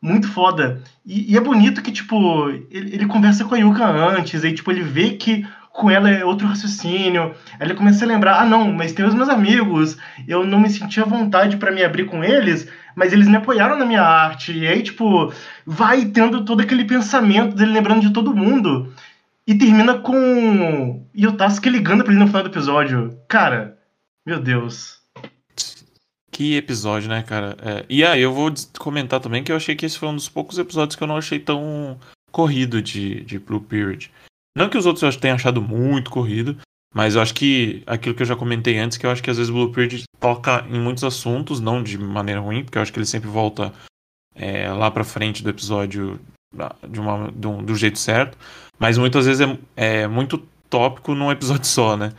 [0.00, 0.80] muito foda.
[1.04, 4.70] E, e é bonito que, tipo, ele, ele conversa com a Yuka antes, aí, tipo,
[4.70, 7.34] ele vê que com ela é outro raciocínio.
[7.58, 10.70] Aí ele começa a lembrar: ah, não, mas tem os meus amigos, eu não me
[10.70, 14.56] sentia à vontade pra me abrir com eles, mas eles me apoiaram na minha arte.
[14.56, 15.32] E aí, tipo,
[15.66, 18.92] vai tendo todo aquele pensamento dele lembrando de todo mundo.
[19.46, 23.18] E termina com Yotasuke ligando pra ele no final do episódio.
[23.28, 23.78] Cara,
[24.26, 25.02] meu Deus.
[26.30, 27.56] Que episódio, né, cara?
[27.62, 30.28] É, e aí, eu vou comentar também que eu achei que esse foi um dos
[30.28, 31.98] poucos episódios que eu não achei tão
[32.32, 34.10] corrido de, de Blue Period.
[34.56, 36.56] Não que os outros eu tenha achado muito corrido,
[36.92, 39.36] mas eu acho que aquilo que eu já comentei antes, que eu acho que às
[39.36, 42.92] vezes o Blue Period toca em muitos assuntos, não de maneira ruim, porque eu acho
[42.92, 43.72] que ele sempre volta
[44.34, 46.18] é, lá pra frente do episódio
[46.58, 48.36] ah, de uma, de um- do jeito certo,
[48.78, 49.46] mas muitas vezes
[49.76, 52.12] é, é muito tópico num episódio só, né?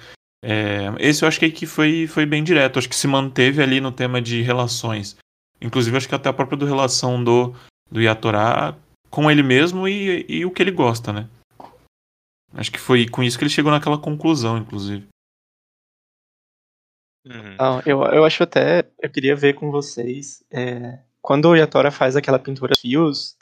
[0.43, 2.77] É, esse eu acho que que foi, foi bem direto.
[2.77, 5.17] Acho que se manteve ali no tema de relações.
[5.59, 7.55] Inclusive, acho que até a própria do relação do,
[7.89, 8.75] do Yatorá
[9.09, 11.27] com ele mesmo e, e o que ele gosta, né?
[12.53, 15.07] Acho que foi com isso que ele chegou naquela conclusão, inclusive.
[17.25, 17.55] Uhum.
[17.59, 18.87] Não, eu, eu acho até.
[19.01, 20.43] Eu queria ver com vocês.
[20.51, 23.35] é, quando o Yatora faz aquela pintura de fios,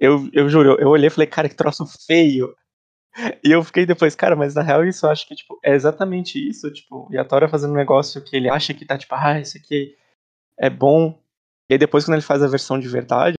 [0.00, 2.56] eu, eu juro, eu olhei e falei, cara, que troço feio.
[3.44, 6.38] E eu fiquei depois, cara, mas na real isso eu acho que tipo, é exatamente
[6.38, 6.72] isso.
[6.72, 9.96] Tipo, o Yatora fazendo um negócio que ele acha que tá tipo, ah, isso aqui
[10.58, 11.20] é bom.
[11.68, 13.34] E aí depois quando ele faz a versão de verdade,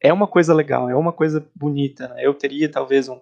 [0.00, 2.08] é uma coisa legal, é uma coisa bonita.
[2.08, 2.24] Né?
[2.24, 3.20] Eu teria talvez um,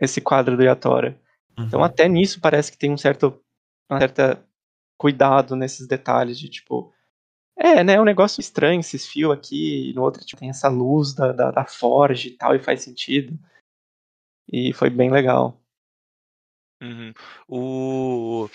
[0.00, 1.20] esse quadro do Yatora.
[1.58, 1.84] Então Uhum.
[1.84, 3.38] até nisso parece que tem um certo,
[3.90, 4.22] um certo
[4.96, 6.92] cuidado nesses detalhes de tipo.
[7.62, 7.94] É, né?
[7.94, 11.30] É um negócio estranho, esses fios aqui, e no outro tipo, tem essa luz da,
[11.30, 13.38] da, da Forge e tal, e faz sentido.
[14.50, 15.60] E foi bem legal.
[16.82, 17.12] Uhum.
[17.46, 18.48] O...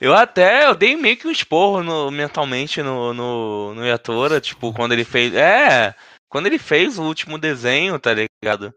[0.00, 4.74] Eu até eu dei meio que um esporro no- mentalmente no, no, no Yatora, tipo,
[4.74, 5.32] quando ele fez.
[5.32, 5.94] É,
[6.28, 8.74] quando ele fez o último desenho, tá ligado?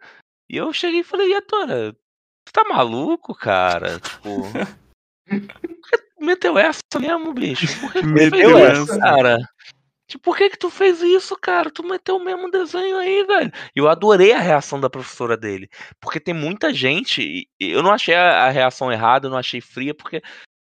[0.48, 1.94] E eu cheguei e falei, Yatora,
[2.46, 4.00] tu tá maluco, cara?
[4.00, 4.44] Tipo.
[5.26, 7.66] por que tu meteu essa mesmo, bicho?
[7.82, 9.00] Por que Meteu essa.
[9.00, 9.40] cara?
[10.08, 11.72] Tipo, por que que tu fez isso, cara?
[11.72, 13.52] Tu meteu o mesmo desenho aí, velho.
[13.76, 15.70] E eu adorei a reação da professora dele.
[16.00, 17.50] Porque tem muita gente.
[17.60, 20.22] Eu não achei a, reação errada, eu não achei fria, porque.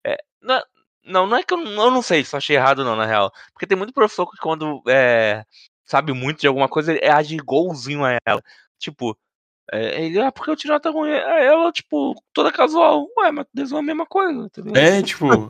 [0.05, 2.95] é, não, não, é que eu, não- eu não sei se eu achei errado, não,
[2.95, 3.31] na real.
[3.53, 5.45] Porque tem muito professor que quando é,
[5.85, 8.41] sabe muito de alguma coisa, ele age igualzinho a ela.
[8.79, 9.17] Tipo,
[9.71, 11.11] é, ele, ah, porque o tirado tá ruim.
[11.11, 13.07] Aí ela, tipo, toda casual.
[13.17, 14.75] Ué, mas desenhou a mesma coisa, entendeu?
[14.75, 15.49] É, tipo,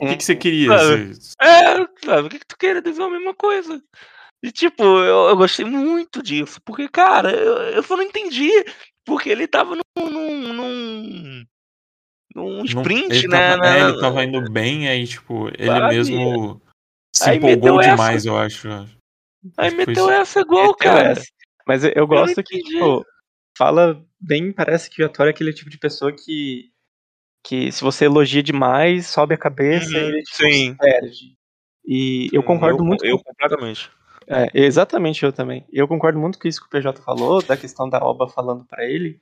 [0.00, 0.78] o que, que você queria?
[0.78, 1.14] Sabe?
[1.14, 3.82] Você- É, sabe, o que, que tu queria dizer a mesma coisa?
[4.42, 8.50] E tipo, eu, eu gostei muito disso, porque, cara, eu, eu só não entendi,
[9.04, 9.82] porque ele tava num.
[10.10, 11.46] num,
[12.34, 13.40] num, sprint, ele né?
[13.40, 15.94] Tava, na- é, ele tava indo bem, aí, tipo, ele Sabe?
[15.96, 16.60] mesmo
[17.14, 17.90] se Aí empolgou meteu essa.
[17.90, 18.68] demais, eu acho.
[18.68, 18.86] Aí
[19.56, 20.10] acho que foi meteu isso.
[20.20, 21.10] essa igual, Meteu cara.
[21.12, 21.26] essa.
[21.66, 22.72] Mas eu, eu gosto que, entendi.
[22.74, 23.04] tipo,
[23.56, 26.70] fala bem, parece que o Yatora é aquele tipo de pessoa que.
[27.44, 30.74] Que se você elogia demais, sobe a cabeça Uhum, e ele tipo, sim.
[30.74, 31.36] perde.
[31.86, 33.88] E eu concordo eu, muito Eu com completamente.
[34.26, 35.64] É, exatamente, eu também.
[35.72, 38.84] Eu concordo muito com isso que o PJ falou, da questão da Oba falando pra
[38.84, 39.20] ele,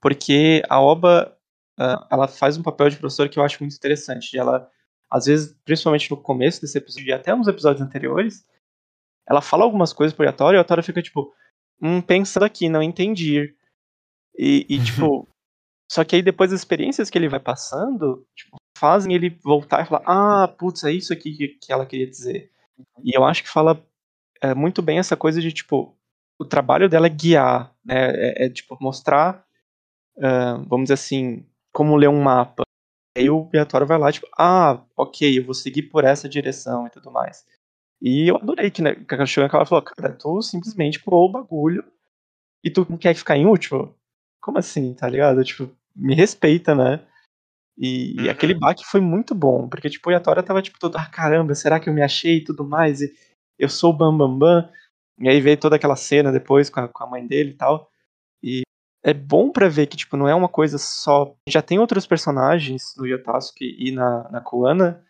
[0.00, 1.36] porque a Oba,
[1.76, 4.38] ah, ela faz um papel de professora que eu acho muito interessante.
[4.38, 4.70] Ela,
[5.10, 8.46] às vezes, principalmente no começo desse episódio, e até uns episódios anteriores,
[9.28, 11.32] ela fala algumas coisas pro Yatora e o Yatora fica tipo,
[11.82, 13.55] hum, pensando aqui, não entendi.
[14.38, 15.28] E, e, tipo,
[15.90, 19.88] só que aí depois as experiências que ele vai passando, tipo, fazem ele voltar e
[19.88, 22.50] falar, ah, putz, é isso aqui que, que ela queria dizer.
[23.02, 23.82] E eu acho que fala
[24.42, 25.96] é, muito bem essa coisa de, tipo,
[26.38, 28.10] o trabalho dela é guiar, né?
[28.10, 29.44] É, é, tipo, mostrar,
[30.20, 32.64] ah, vamos dizer assim, como ler um mapa.
[33.16, 36.90] Aí o Yatora vai lá, tipo, ah, ok, eu vou seguir por essa direção e
[36.90, 37.46] tudo mais.
[38.00, 41.82] E eu adorei que, né, que e ela falou, cara, tu simplesmente pulou o bagulho
[42.62, 43.94] e tu não quer ficar em último?
[44.46, 45.42] Como assim, tá ligado?
[45.42, 47.04] Tipo, me respeita, né?
[47.76, 48.30] E, e Uhum.
[48.30, 51.80] aquele baque foi muito bom, porque, tipo, o Yatora tava, tipo, todo, ah, caramba, será
[51.80, 53.00] que eu me achei e tudo mais?
[53.00, 53.12] E
[53.58, 54.38] eu sou o Bambambam.
[54.38, 54.72] Bam, Bam.
[55.18, 57.90] E aí veio toda aquela cena depois com a, com a mãe dele e tal.
[58.40, 58.62] E
[59.02, 61.34] é bom pra ver que, tipo, não é uma coisa só.
[61.48, 65.04] Já tem outros personagens no Yotasuke e na, na Kuana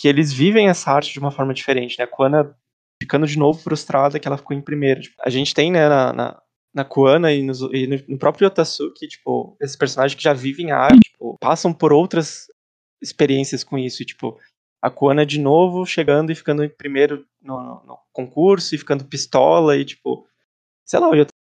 [0.00, 2.04] que eles vivem essa arte de uma forma diferente, né?
[2.04, 2.56] A Kuana
[3.02, 5.02] ficando de novo frustrada que ela ficou em primeiro.
[5.02, 6.42] Tipo, a gente tem, né, na, na,
[6.78, 10.78] na Kuana e, nos- e no, próprio Yotasuke, tipo, esses personagens que já vivem a
[10.78, 12.46] arte, tipo, passam por outras
[13.02, 14.04] experiências com isso.
[14.04, 14.38] Tipo,
[14.80, 19.04] a Kuana de novo chegando e ficando em primeiro no, no- no concurso e ficando
[19.04, 20.26] pistola e, tipo,
[20.86, 21.32] sei lá, o Yotasuke,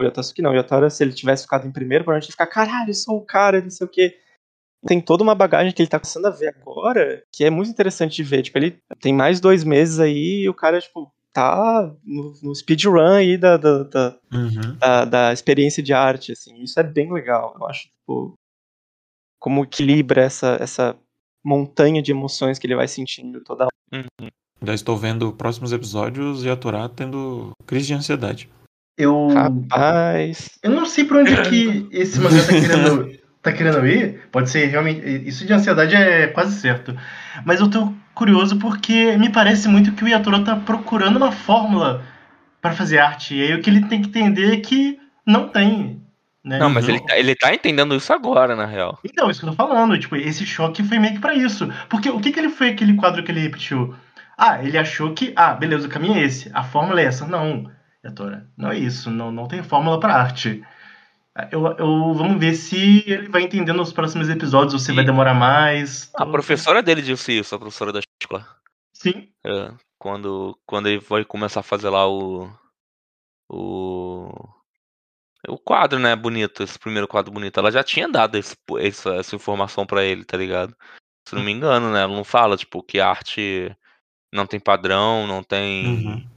[0.00, 2.90] o Yotasuke não, o Yotara, se ele tivesse ficado em primeiro, provavelmente ia ficar, caralho,
[2.90, 4.18] eu sou o cara, não sei o quê.
[4.86, 8.14] Tem toda uma bagagem que ele tá começando a ver agora, que é muito interessante
[8.14, 8.42] de ver.
[8.42, 13.00] Tipo, ele tem mais dois meses aí e o cara, tipo, tá no, no speedrun
[13.14, 14.76] aí da, da, da, Uhum.
[14.78, 16.62] da, da experiência de arte, assim.
[16.62, 17.54] Isso é bem legal.
[17.58, 18.34] Eu acho, tipo,
[19.40, 20.96] como equilibra essa, essa
[21.44, 24.04] montanha de emoções que ele vai sentindo toda hora.
[24.62, 28.50] Já estou vendo próximos episódios e a Torá tendo crise de ansiedade.
[28.98, 29.28] Eu.
[29.28, 30.58] Rapaz.
[30.60, 33.18] Eu não sei pra onde é que esse mangá tá querendo,
[33.50, 34.20] tá querendo ir.
[34.30, 35.00] Pode ser realmente.
[35.28, 36.96] Isso de ansiedade é quase certo.
[37.44, 42.02] Mas eu tô curioso porque me parece muito que o Yatoro tá procurando uma fórmula
[42.60, 43.34] pra fazer arte.
[43.34, 46.02] E aí o que ele tem que entender é que não tem.
[46.44, 46.58] Né?
[46.58, 48.98] Não, mas ele, tá- ele tá entendendo isso agora, na real.
[49.04, 49.98] Então, isso que eu tô falando.
[49.98, 51.68] Tipo, esse choque foi meio que pra isso.
[51.88, 53.94] Porque o que, que ele foi aquele quadro que ele repetiu?
[54.36, 55.32] Ah, ele achou que.
[55.36, 56.50] Ah, beleza, o caminho é esse.
[56.54, 57.26] A fórmula é essa.
[57.26, 57.70] Não,
[58.04, 59.10] Yatora, não é isso.
[59.10, 60.62] Não, não tem fórmula pra arte.
[61.52, 65.04] Eu, eu, vamos ver se ele vai entender nos próximos episódios ou se E- vai
[65.04, 66.10] demorar mais.
[66.14, 68.46] A professora dele disse isso, a professora da escola.
[68.92, 69.30] Sim.
[69.46, 72.50] É, quando, quando ele vai começar a fazer lá o.
[73.48, 74.48] O.
[75.46, 76.16] O quadro, né?
[76.16, 77.58] Bonito, esse primeiro quadro bonito.
[77.60, 80.76] Ela já tinha dado esse, essa, essa informação pra ele, tá ligado?
[81.28, 82.02] Se não me engano, né?
[82.02, 83.74] Ela não fala, tipo, que arte
[84.32, 85.86] não tem padrão, não tem.
[85.86, 86.30] Uhum.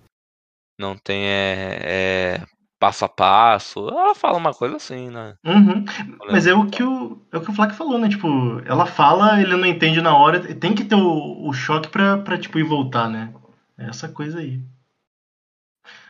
[0.80, 2.46] Não tem é, é,
[2.82, 3.88] passo a passo.
[3.88, 5.36] Ela fala uma coisa assim, né?
[5.46, 5.86] Uhum.
[6.32, 8.10] Mas é o que o, é o que o Flak falou, né?
[8.10, 8.28] Tipo,
[8.66, 10.40] ela fala, ele não entende na hora.
[10.56, 13.32] Tem que ter o, o choque pra, pra, tipo, ir voltar, né?
[13.78, 14.60] É essa coisa aí.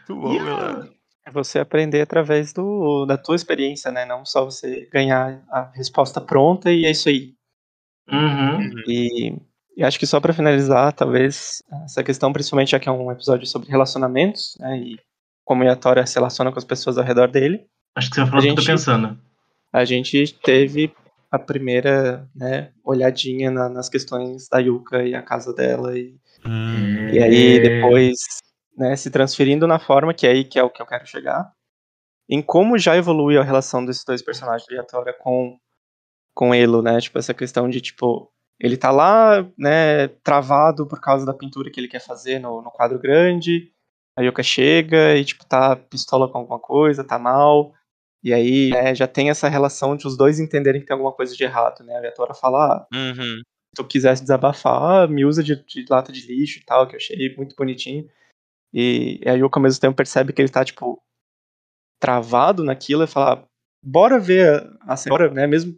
[0.09, 0.87] Muito E a-
[1.27, 4.05] É você aprender através do, da tua experiência, né?
[4.05, 7.33] Não só você ganhar a resposta pronta e é isso aí.
[8.11, 8.71] Uhum.
[8.87, 9.37] E,
[9.77, 13.45] e acho que só pra finalizar, talvez, essa questão, principalmente já que é um episódio
[13.45, 14.77] sobre relacionamentos, né?
[14.79, 14.99] E
[15.43, 17.65] como o Yatora se relaciona com as pessoas ao redor dele,
[17.95, 19.19] Acho que você vai falar o que eu tô gente- pensando.
[19.73, 20.93] a gente teve
[21.29, 26.15] a primeira né, olhadinha na- nas questões da Yuka e a casa dela e
[26.45, 27.07] Hum.
[27.09, 27.59] E aí, É.
[27.59, 28.15] depois,
[28.75, 31.51] né, se transferindo na forma, que é aí que é o que eu quero chegar,
[32.27, 35.55] em como já evolui a relação desses dois personagens do Yatora com,
[36.33, 36.99] com Elo, né?
[36.99, 41.79] Tipo, essa questão de, tipo, ele tá lá, né, travado por causa da pintura que
[41.79, 43.71] ele quer fazer no, no quadro grande,
[44.17, 47.73] a Yuka chega e, tipo, tá pistola com alguma coisa, tá mal,
[48.23, 51.35] e aí, né, já tem essa relação de os dois entenderem que tem alguma coisa
[51.35, 51.95] de errado, né?
[51.95, 53.37] A Yatora fala, ah, Uhum.
[53.39, 56.97] se tu quisesse desabafar, me usa de, de lata de lixo e tal, que eu
[56.97, 58.07] achei muito bonitinho.
[58.73, 61.01] E, e a Yuka ao mesmo tempo percebe que ele tá, tipo,
[61.99, 63.47] travado naquilo e fala,
[63.83, 65.47] bora ver a senhora, né?
[65.47, 65.77] Mesmo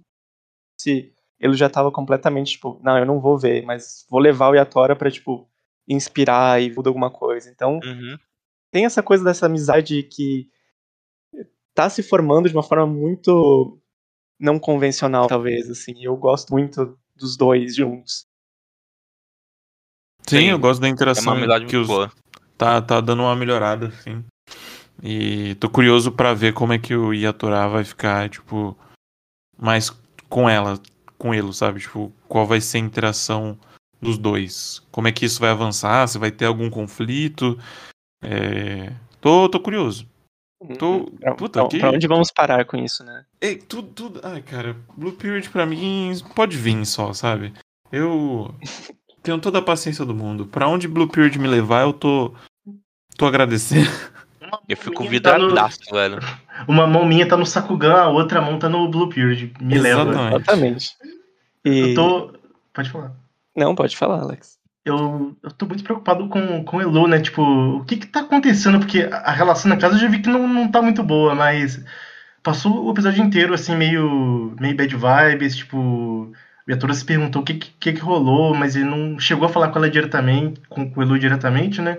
[0.80, 4.56] se ele já tava completamente, tipo, não, eu não vou ver, mas vou levar o
[4.56, 5.50] Yatora pra, tipo,
[5.88, 7.50] inspirar e mudar alguma coisa.
[7.50, 8.18] Então, Uhum.
[8.72, 10.50] tem essa coisa dessa amizade que
[11.74, 13.80] tá se formando de uma forma muito
[14.40, 15.94] não convencional, talvez, assim.
[16.04, 18.26] Eu gosto muito dos dois juntos.
[20.28, 20.46] Sim, Sim.
[20.52, 22.12] eu gosto da É uma interação amizade que muito os, boa.
[22.58, 24.24] tá, tá dando uma melhorada, assim.
[25.02, 28.78] E tô curioso pra ver como é que o Yatora vai ficar, tipo,
[29.58, 29.90] mais
[30.30, 30.80] com ela,
[31.18, 31.80] com ele, sabe?
[31.82, 33.58] Tipo, qual vai ser a interação
[34.04, 34.82] dos dois?
[34.92, 36.08] Como é que isso vai avançar?
[36.08, 37.58] Se vai ter algum conflito?
[38.24, 38.92] É...
[39.22, 40.08] Tô, tô curioso.
[40.80, 43.26] Tô- Pra, puta, pra- que- pra onde vamos parar com isso, né?
[43.42, 44.22] É, tudo, tudo.
[44.24, 47.54] Ai, cara, Blue Period pra mim pode vir só, sabe?
[47.92, 48.54] Eu
[49.22, 50.46] tenho toda a paciência do mundo.
[50.46, 52.34] Pra onde Blue Period me levar, eu tô.
[53.18, 53.90] tô agradecendo.
[54.70, 56.20] Eu fico Minha tá no- vidradaço, velho.
[56.68, 59.52] Uma mão minha tá no Sakugan, a outra mão tá no Blue Period.
[59.60, 60.02] Me leva.
[60.12, 60.36] Exatamente.
[60.36, 60.90] Exatamente.
[61.66, 61.80] E...
[61.90, 62.34] Eu tô.
[62.74, 63.12] Pode falar.
[63.56, 64.58] Não, pode falar, Alex.
[64.86, 67.22] Eu, eu tô muito preocupado com, com o Elo, né?
[67.22, 68.80] Tipo, o que que tá acontecendo?
[68.80, 71.34] Porque a a relação na casa eu já vi que não, não tá muito boa,
[71.34, 71.84] mas
[72.42, 76.32] passou o episódio inteiro, assim, meio, meio bad vibes, tipo...
[76.66, 79.68] O Yatora se perguntou o que, que, que rolou, mas ele não chegou a falar
[79.70, 81.98] com ela diretamente, com, com o Elu diretamente, né?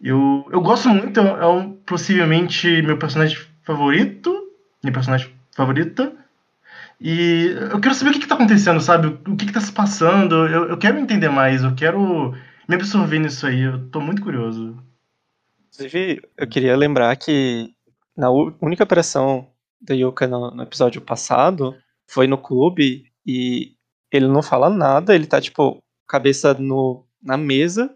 [0.00, 4.32] Eu, eu gosto muito, é um, possivelmente meu personagem favorito,
[4.82, 6.12] minha personagem favorita.
[7.00, 9.06] E eu quero saber o que, que tá acontecendo, sabe?
[9.30, 10.46] O que, que tá se passando.
[10.48, 12.32] Eu, eu quero entender mais, eu quero
[12.68, 13.60] me absorver nisso aí.
[13.60, 14.76] Eu tô muito curioso.
[15.72, 17.70] Inclusive, eu queria lembrar que
[18.16, 19.48] na única aparição
[19.80, 21.76] da Yuka no, no episódio passado
[22.08, 23.76] foi no clube e
[24.10, 27.94] ele não fala nada, ele tá, tipo, cabeça no, na mesa.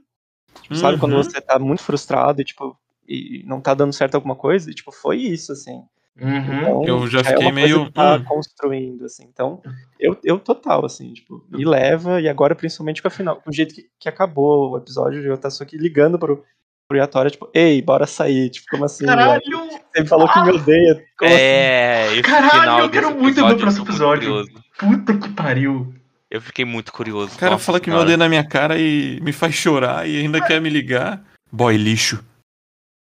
[0.62, 1.22] Tipo, Sabe quando Uhum.
[1.24, 2.78] você tá muito frustrado e, tipo,
[3.08, 4.70] e não tá dando certo alguma coisa?
[4.70, 5.82] E, tipo, foi isso, assim.
[6.20, 6.82] Uhum.
[6.82, 8.24] Então, Eu já é fiquei coisa meio, que tá hum.
[8.24, 9.24] construindo, assim.
[9.24, 9.62] Então,
[9.98, 13.52] eu, eu total, assim, tipo, me leva, e agora, principalmente com a final, com o
[13.52, 16.44] jeito que, que acabou o episódio, eu tá só aqui ligando pro,
[16.86, 19.06] pro Yatora, tipo, ei, bora sair, tipo, como assim?
[19.06, 19.18] velho?
[19.18, 19.82] Caralho!
[19.94, 21.04] Você falou que me odeia.
[21.18, 21.42] Como assim?
[21.42, 24.44] É, esse Caralho, final eu quero muito ver o próximo episódio.
[24.78, 25.94] Puta que pariu.
[26.30, 27.34] Eu fiquei muito curioso.
[27.34, 30.18] O cara Nossa fala que me odeia na minha cara e me faz chorar e
[30.18, 31.22] ainda quer me ligar.
[31.50, 32.24] Boy lixo.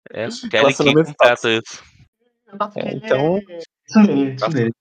[0.10, 1.62] É, Kelly Key Relacionamento completa
[2.76, 3.42] É, então-
[4.06, 4.72] nele.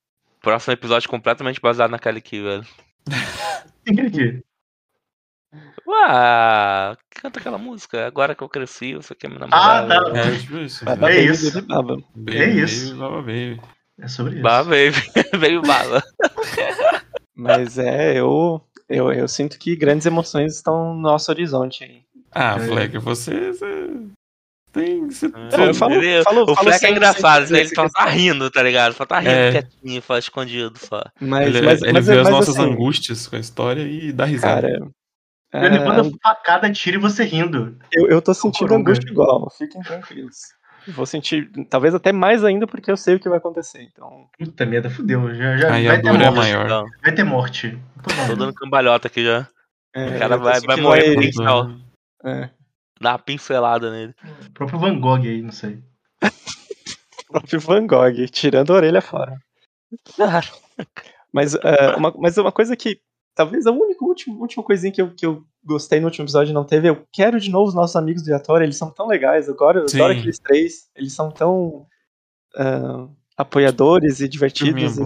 [0.41, 2.65] Próximo episódio completamente baseado na Kelly Key, velho.
[4.07, 4.43] Aqui.
[5.85, 8.05] Uau, canta aquela música.
[8.05, 10.13] Agora que eu cresci, você quer me Ah, namorar.
[10.13, 10.19] tá.
[10.19, 10.83] É, tipo isso.
[10.85, 11.53] Vai É isso.
[11.53, 11.97] baby, baba.
[12.15, 12.87] Baby, É isso.
[12.89, 13.61] Baby, baba, baby.
[13.99, 14.43] É sobre isso.
[14.43, 14.91] Bah, baby.
[15.39, 16.03] Veio bala.
[17.35, 22.01] Mas é, eu, eu, eu sinto que grandes emoções estão no nosso horizonte aí.
[22.31, 22.67] Ah, É.
[22.67, 23.53] Fleck, você.
[23.53, 23.89] você
[24.81, 25.09] tem.
[25.09, 25.29] Você,
[25.77, 28.93] falo- Ele- falo- o Fleck é engraçado, sem ele só tá rindo, tá ligado?
[28.93, 29.51] Só tá rindo É.
[29.51, 31.03] quietinho, só escondido só.
[31.19, 34.11] Mas, ele mas, ele mas, vê as mas nossas assim, angústias com a história e
[34.11, 34.61] dá risada.
[35.51, 37.77] Cara, Eu levando ah, facada, tiro e você rindo.
[37.91, 38.91] eu, eu tô sentindo Coronga.
[38.91, 40.35] angústia igual, fiquem tranquilos.
[40.89, 43.81] Vou sentir, talvez até mais ainda, porque eu sei o que vai acontecer.
[43.81, 45.33] Então, Puta merda, fudeu.
[45.35, 46.35] Já, já Aí vai a ter é morte.
[46.37, 46.67] maior.
[46.69, 47.77] Não, Vai ter morte.
[48.27, 49.47] Tô dando cambalhota aqui já.
[49.93, 51.23] é, O cara vai- vai morrer por
[52.25, 52.49] é,
[52.99, 54.15] Dá uma pincelada nele.
[54.47, 55.81] O próprio Van Gogh aí, não sei.
[57.29, 59.37] o próprio Van Gogh, tirando a orelha fora.
[61.31, 62.99] Mas, é, uma, mas uma coisa que.
[63.35, 66.65] Talvez a única última, última coisinha que eu, que eu gostei no último episódio não
[66.65, 66.89] teve.
[66.89, 69.47] Eu quero de novo os nossos amigos do Yatora, eles são tão legais.
[69.47, 70.19] Agora eu adoro Sim.
[70.19, 70.89] aqueles três.
[70.95, 71.85] Eles são tão
[72.55, 74.97] ah, apoiadores e divertidos.
[74.97, 75.03] E,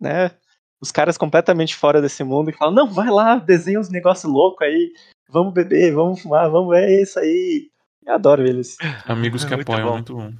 [0.00, 0.32] né?
[0.80, 4.66] Os caras completamente fora desse mundo que falam: não, vai lá, desenha uns negócios loucos
[4.66, 4.92] aí.
[5.30, 6.76] Vamos beber, vamos fumar, vamos.
[6.76, 7.70] É isso aí.
[8.04, 8.76] Eu adoro eles.
[9.06, 9.94] Amigos que Muito apoiam, bom.
[9.94, 10.32] muito bom.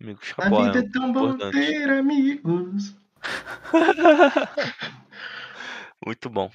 [0.00, 0.72] Amigos, A apoiam.
[0.72, 1.52] vida é tão bom importante.
[1.54, 2.96] ter amigos.
[6.04, 6.50] Muito bom.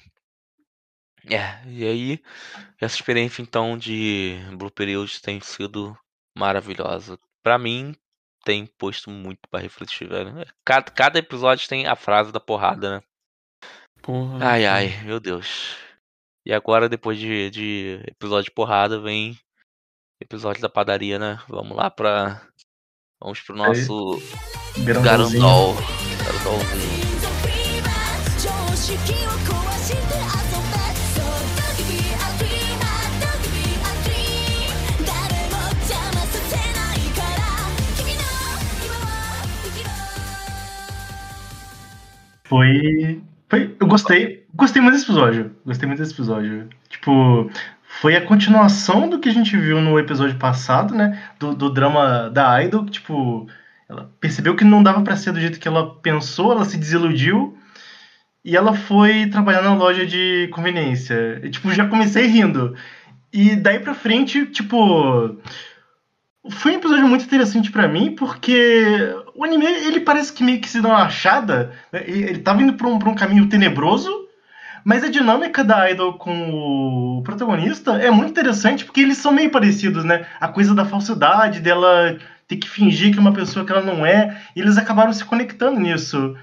[1.30, 2.22] É, e aí,
[2.80, 5.96] essa experiência então de Blue Period tem sido
[6.36, 7.18] maravilhosa.
[7.42, 7.94] Pra mim,
[8.44, 10.38] tem posto muito pra refletir, velho.
[10.38, 13.02] É, Cada, cada episódio tem a frase da porrada, né?
[14.02, 14.38] Porra.
[14.52, 15.76] Ai, ai, meu Deus.
[16.46, 19.38] E agora, depois de, de episódio de porrada, vem
[20.20, 21.38] episódio da padaria, né?
[21.48, 22.46] Vamos lá pra.
[23.20, 24.20] Vamos pro nosso.
[25.02, 25.74] Garandol.
[26.24, 27.04] Garandolzinho.
[42.54, 43.20] foi
[43.54, 43.76] foi.
[43.78, 44.44] Eu gostei.
[44.52, 45.54] Gostei muito desse episódio.
[45.64, 46.68] Gostei muito desse episódio.
[46.88, 47.48] Tipo,
[48.00, 51.22] foi a continuação do que a gente viu no episódio passado, né?
[51.38, 53.46] Do, do drama da Idol, que, tipo,
[53.88, 57.56] ela percebeu que não dava pra ser do jeito que ela pensou, ela se desiludiu.
[58.44, 61.40] E ela foi trabalhar na loja de conveniência.
[61.44, 62.74] E, tipo, já comecei rindo.
[63.32, 65.38] E daí pra frente, tipo.
[66.50, 70.68] Foi um episódio muito interessante pra mim, porque o anime, ele parece que meio que
[70.68, 71.72] se dá uma achada.
[71.92, 72.04] né?
[72.06, 74.28] Ele tava indo pra um, pra um caminho tenebroso,
[74.84, 79.50] mas a dinâmica da Idol com o protagonista é muito interessante, porque eles são meio
[79.50, 80.26] parecidos, né?
[80.40, 84.04] A coisa da falsidade, dela ter que fingir que é uma pessoa que ela não
[84.04, 86.36] é, e eles acabaram se conectando nisso.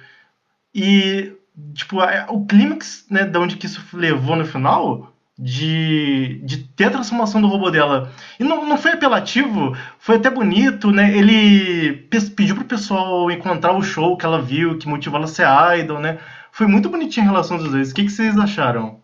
[0.74, 1.34] E,
[1.74, 1.98] tipo,
[2.30, 7.42] o clímax, né, de onde que isso levou no final, de, de ter a transformação
[7.42, 8.12] do robô dela.
[8.40, 11.16] E não, não foi apelativo, foi até bonito, né?
[11.18, 15.30] Ele pe- pediu pro pessoal encontrar o show que ela viu, que motivou ela a
[15.30, 15.46] ser
[15.80, 16.20] idol, né?
[16.52, 17.92] Foi muito bonitinho a relação dos dois.
[17.92, 19.02] O que, que vocês acharam?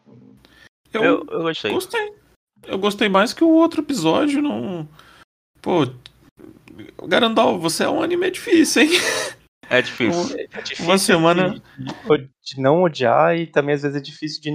[0.94, 1.72] Eu, Eu, eu gostei.
[1.72, 2.14] gostei.
[2.66, 4.42] Eu gostei mais que o outro episódio.
[4.42, 4.88] Não.
[5.62, 5.88] Pô.
[7.08, 8.90] Garandal, você é um anime difícil, hein?
[9.70, 10.38] É difícil.
[10.52, 11.62] É difícil Uma semana
[12.44, 14.52] de não odiar e também às vezes é difícil de,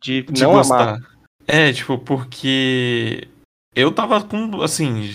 [0.00, 0.82] de, de não gostar.
[0.82, 1.00] amar.
[1.46, 3.28] É, tipo, porque
[3.74, 5.10] eu tava com, assim,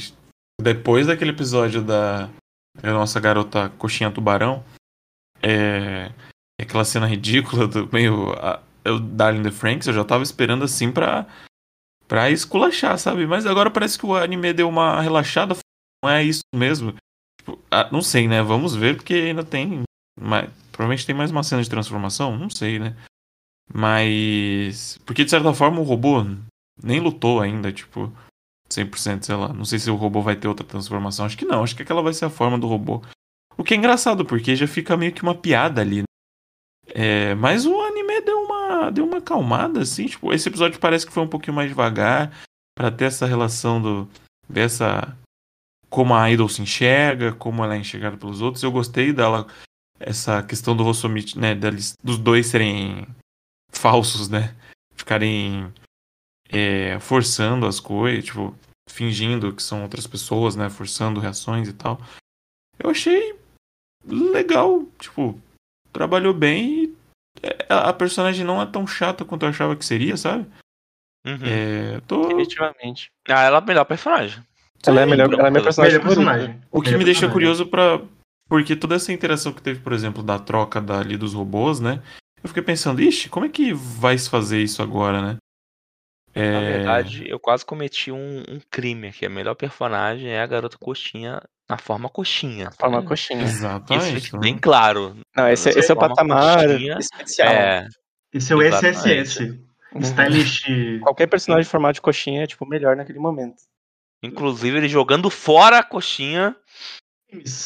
[0.62, 2.30] depois daquele episódio da,
[2.84, 4.64] nossa garota coxinha tubarão,
[5.41, 6.12] é,
[6.60, 8.34] aquela cena ridícula do meio.
[8.34, 11.26] A, o Darling the Franks, eu já tava esperando assim pra,
[12.08, 13.28] pra esculachar, sabe?
[13.28, 15.56] Mas agora parece que o anime deu uma relaxada.
[16.04, 16.93] Não é isso mesmo.
[17.39, 18.41] Tipo, ah, não sei, né?
[18.41, 19.84] Vamos ver, porque ainda tem.
[20.20, 22.95] Mais, provavelmente tem mais uma cena de transformação, não sei, né?
[23.74, 25.00] Mas.
[25.06, 26.26] Porque de certa forma o robô
[26.82, 28.12] nem lutou ainda, tipo.
[28.70, 29.52] 100%, sei lá.
[29.52, 31.26] Não sei se o robô vai ter outra transformação.
[31.26, 31.64] Acho que não.
[31.64, 33.02] Acho que aquela vai ser a forma do robô.
[33.58, 36.00] O que é engraçado, porque já fica meio que uma piada ali.
[36.00, 36.04] Né?
[36.92, 40.06] É, mas o anime deu uma, deu uma acalmada, assim.
[40.06, 42.32] Tipo, esse episódio parece que foi um pouquinho mais devagar.
[42.76, 44.08] para ter essa relação do.
[44.48, 45.16] dessa.
[45.90, 48.64] Como a Idol se enxerga, como ela é enxergada pelos outros.
[48.64, 49.48] Eu gostei dela.
[50.00, 51.54] Essa questão do Rossomit, né?
[51.56, 53.06] Deles, dos dois serem
[53.72, 54.56] falsos, né?
[54.96, 55.72] Ficarem
[56.50, 58.56] é, forçando as coisas, tipo,
[58.90, 60.70] fingindo que são outras pessoas, né?
[60.70, 62.00] Forçando reações e tal.
[62.78, 63.38] Eu achei
[64.06, 65.40] legal, tipo,
[65.92, 66.96] trabalhou bem e
[67.44, 70.46] é, a personagem não é tão chata quanto eu achava que seria, sabe?
[71.26, 71.38] Uhum.
[71.44, 72.28] É, tô...
[72.28, 73.12] Definitivamente.
[73.28, 74.44] Ah, ela é a melhor personagem.
[74.86, 76.62] Ela é a melhor, ela é a minha personagem personagem.
[76.72, 78.02] O que Melhor me deixa curioso pra.
[78.48, 82.02] Porque toda essa interação que teve, por exemplo, da troca dali dos robôs, né?
[82.44, 85.38] Eu fiquei pensando, ixi, como é que vai se fazer isso agora, né?
[86.34, 86.52] É...
[86.52, 89.26] Na verdade, eu quase cometi um, um crime aqui.
[89.26, 92.72] A melhor personagem é a garota coxinha na forma coxinha.
[92.72, 93.08] Forma tá?
[93.08, 93.44] coxinha.
[93.44, 94.22] Isso Exatamente.
[94.22, 95.18] fica bem claro.
[95.36, 97.50] Não, esse, esse é o patamar coxinha, especial.
[97.50, 97.88] É,
[98.34, 98.98] Esse é o Exatamente.
[98.98, 99.44] SSS.
[99.94, 100.02] Uhum.
[100.02, 101.00] Stylish.
[101.02, 103.58] Qualquer personagem em formato de coxinha é, tipo, melhor naquele momento.
[104.22, 106.56] inclusive ele jogando fora a coxinha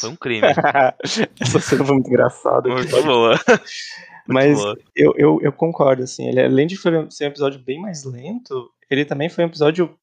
[0.00, 0.46] foi um crime.
[1.40, 2.68] Essa cena foi muito engraçada.
[2.68, 3.38] Muito boa.
[4.26, 4.58] Mas
[4.96, 6.26] eu, eu, eu concordo, assim.
[6.28, 9.96] Ele, além de ser um episódio bem mais lento, ele também foi um episódio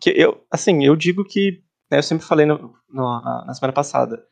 [0.00, 3.72] que eu, assim, eu digo que, né, eu sempre falei no, no- na, na semana
[3.72, 4.22] passada,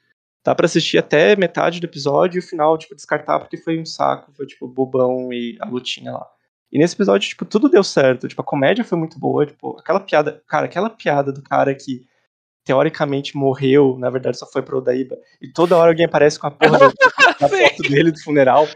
[0.45, 3.87] dá pra assistir até metade do episódio e o final, tipo, descartar porque foi um
[3.87, 6.27] saco, foi, tipo, bobão e a lutinha lá.
[6.71, 10.01] E nesse episódio, tipo, tudo deu certo, tipo, a comédia foi muito boa, tipo, aquela
[10.01, 12.05] piada, cara, aquela piada do cara que
[12.67, 16.51] teoricamente morreu, na verdade só foi pro Odaíba, e toda hora alguém aparece com a
[16.51, 16.89] porra da,
[17.41, 18.67] da foto dele do funeral.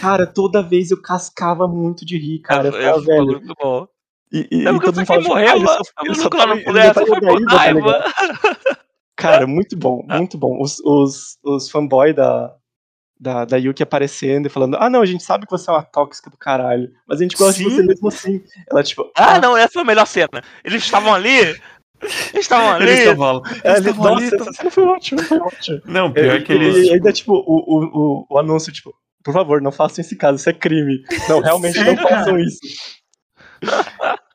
[0.00, 2.68] Cara, toda vez eu cascava muito de rir, cara.
[2.68, 3.26] Eu Eu ficava, acho velho.
[3.26, 3.86] muito bom.
[4.32, 5.66] E, e, É e todo fala, tipo, morreu, "Ah, mano.
[5.66, 8.78] só- Eu só só foi por Odaíba, tá.
[9.16, 10.62] Cara, muito bom, muito bom.
[10.62, 12.54] Os, os, os fanboy da,
[13.18, 15.82] da, da Yuki aparecendo e falando: Ah, não, a gente sabe que você é uma
[15.82, 17.70] tóxica do caralho, mas a gente gosta de Sim.
[17.76, 18.42] você mesmo assim.
[18.70, 20.42] Ela, tipo, Ah, não, essa foi a melhor cena.
[20.64, 21.54] Eles estavam ali.
[22.32, 22.84] Eles estavam ali.
[22.84, 25.82] Eles estavam estavam nossa, ali, essa cena foi ótima, foi ótima.
[25.86, 26.88] Não, pior É, que eles.
[26.88, 30.36] E ainda, tipo, o, o, o, o anúncio, tipo, por favor, não façam esse caso,
[30.36, 31.02] isso é crime.
[31.28, 32.58] Não, realmente não Sério, façam isso.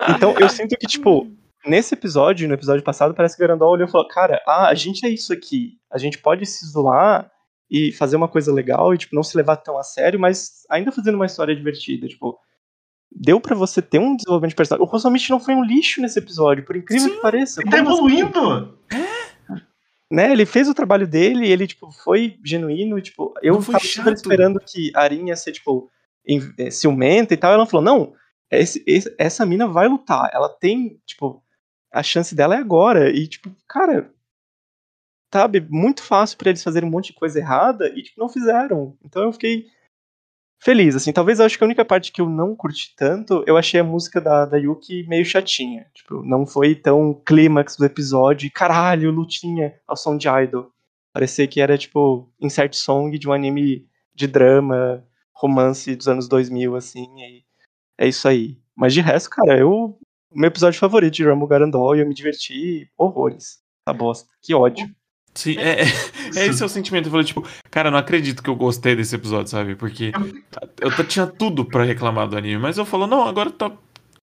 [0.09, 1.28] Então, eu sinto que, tipo,
[1.66, 4.76] nesse episódio, no episódio passado, parece que o Garandol olhou e falou, cara, ah, a
[4.76, 5.74] gente é isso aqui.
[5.91, 7.32] A gente pode se zoar
[7.70, 10.91] e fazer uma coisa legal e, tipo, não se levar tão a sério, mas ainda
[10.91, 12.38] fazendo uma história divertida, tipo...
[13.11, 14.85] Deu pra você ter um desenvolvimento de personagem.
[14.85, 17.61] O Rosomichi não foi um lixo nesse episódio, por incrível que pareça.
[17.61, 17.85] Ele tá assim?
[17.85, 18.77] evoluindo.
[20.11, 24.13] né, ele fez o trabalho dele, ele, tipo, foi genuíno, tipo, eu tava chato.
[24.13, 25.89] esperando que a Arin ia ser, tipo,
[26.57, 28.13] eh, ciumenta e tal, ela falou, não,
[28.51, 31.41] esse- esse- essa mina vai lutar, ela tem, tipo,
[31.91, 34.11] a chance dela é agora, e, tipo, cara,
[35.33, 38.95] sabe, muito fácil pra eles fazerem um monte de coisa errada, e, tipo, não fizeram,
[39.03, 39.65] então eu fiquei
[40.59, 43.57] feliz, assim, talvez eu acho que a única parte que eu não curti tanto, eu
[43.57, 48.51] achei a música da, da Yuki meio chatinha, tipo, não foi tão clímax do episódio,
[48.53, 50.71] caralho, lutinha ao som de Idol.
[51.13, 56.75] Parecia que era, tipo, insert song de um anime de drama, romance dos anos 2000,
[56.75, 57.07] assim,
[57.97, 58.57] é isso aí.
[58.75, 62.89] Mas de resto, cara, eu, o meu episódio favorito de Rumble Garandol, eu me diverti
[62.97, 63.59] horrores.
[63.85, 64.89] Tá bosta, que ódio.
[65.36, 65.86] Sim, é, é,
[66.38, 67.07] é esse é o sentimento.
[67.07, 69.75] Eu falei, tipo, cara, não acredito que eu gostei desse episódio, sabe?
[69.75, 70.11] Porque
[70.79, 73.71] eu tinha tudo pra reclamar do anime, mas eu falo, não, agora tá,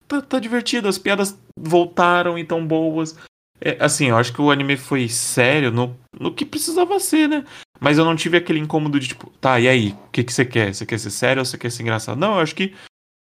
[0.07, 3.15] tá, tá divertido, as piadas voltaram e tão boas.
[3.61, 7.45] É, assim, eu acho que o anime foi sério no, no que precisava ser, né?
[7.79, 9.95] Mas eu não tive aquele incômodo de, tipo, tá, e aí?
[10.07, 10.73] O que, que você quer?
[10.73, 12.17] Você quer ser sério ou você quer ser engraçado?
[12.17, 12.73] Não, eu acho que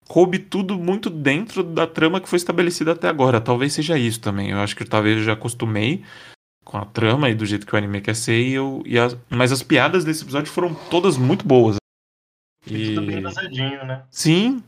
[0.09, 3.41] coube tudo muito dentro da trama que foi estabelecida até agora.
[3.41, 4.51] Talvez seja isso também.
[4.51, 6.03] Eu acho que talvez eu já acostumei
[6.67, 8.39] com a trama e do jeito que o anime quer ser.
[8.43, 11.77] E eu, e as- mas as piadas desse episódio foram todas muito boas.
[12.67, 13.21] Foi tudo bem E...
[13.23, 14.03] dosadinho, né?
[14.11, 14.62] Sim,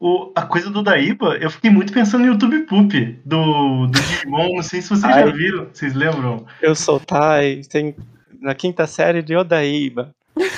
[0.00, 4.54] O, a coisa do Daíba, eu fiquei muito pensando no YouTube Poop do, do Digimon.
[4.54, 5.26] Não sei se vocês Ai.
[5.26, 5.68] já viram.
[5.72, 6.46] Vocês lembram?
[6.62, 7.96] Eu sou Tai, tem
[8.40, 10.14] na quinta série de Odaíba.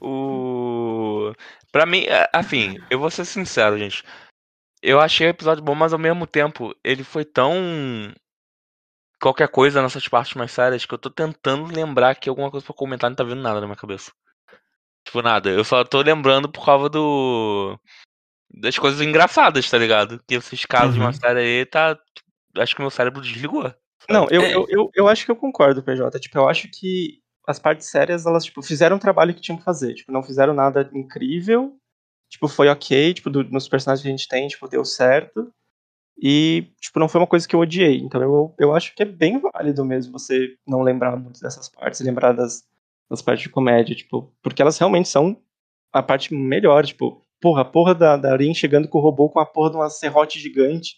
[0.00, 1.32] O.
[1.70, 4.02] Pra mim, assim, eu vou ser sincero, gente.
[4.82, 7.52] Eu achei o episódio bom, mas ao mesmo tempo, ele foi tão.
[9.22, 12.74] Qualquer coisa nessas partes mais sérias que eu tô tentando lembrar que alguma coisa pra
[12.74, 14.10] comentar não tá vindo nada na minha cabeça.
[15.06, 15.48] Tipo, nada.
[15.48, 17.78] Eu só tô lembrando por causa do.
[18.52, 20.20] das coisas engraçadas, tá ligado?
[20.26, 21.12] Que esses casos de uma Uhum.
[21.12, 21.96] série aí, tá.
[22.58, 23.72] Acho que meu cérebro desligou.
[24.10, 24.54] Não, eu, É.
[24.54, 26.18] eu, eu, eu acho que eu concordo, PJ.
[26.18, 29.64] Tipo, eu acho que as partes sérias, elas, tipo, fizeram o trabalho que tinham que
[29.64, 29.94] fazer.
[29.94, 31.76] Tipo, não fizeram nada incrível.
[32.30, 35.52] Tipo, foi ok, tipo, do- nos personagens que a gente tem, tipo, deu certo.
[36.20, 37.98] E, tipo, não foi uma coisa que eu odiei.
[37.98, 42.00] Então eu, eu acho que é bem válido mesmo você não lembrar muito dessas partes,
[42.00, 42.64] lembrar das,
[43.10, 45.36] das partes de comédia, tipo, porque elas realmente são
[45.92, 49.40] a parte melhor, tipo, porra, a porra da, da Rin chegando com o robô com
[49.40, 50.96] a porra de uma serrote gigante.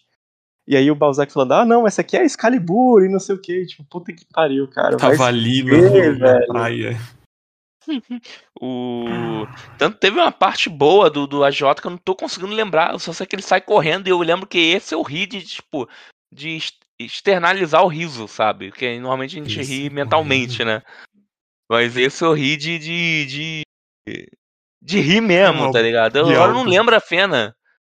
[0.67, 3.35] E aí o Balzac falando, ah, não, essa aqui é a Excalibur e não sei
[3.35, 3.65] o que.
[3.65, 4.97] Tipo, puta que pariu, cara.
[4.97, 6.47] Tava ali velho.
[6.47, 6.97] praia.
[8.59, 9.45] O...
[9.77, 12.97] Tanto teve uma parte boa do, do AJ que eu não tô conseguindo lembrar.
[12.99, 15.87] Só sei que ele sai correndo e eu lembro que esse eu ri de, tipo,
[16.31, 18.69] de ex- externalizar o riso, sabe?
[18.69, 20.65] Porque normalmente a gente Esse ri é mentalmente, horrível.
[20.65, 20.81] né?
[21.69, 22.77] Mas esse eu ri de.
[22.79, 23.25] de,
[24.07, 24.27] de,
[24.81, 26.17] de rir mesmo, Não, tá ligado?
[26.17, 27.55] Eu, eu não lembro a cena.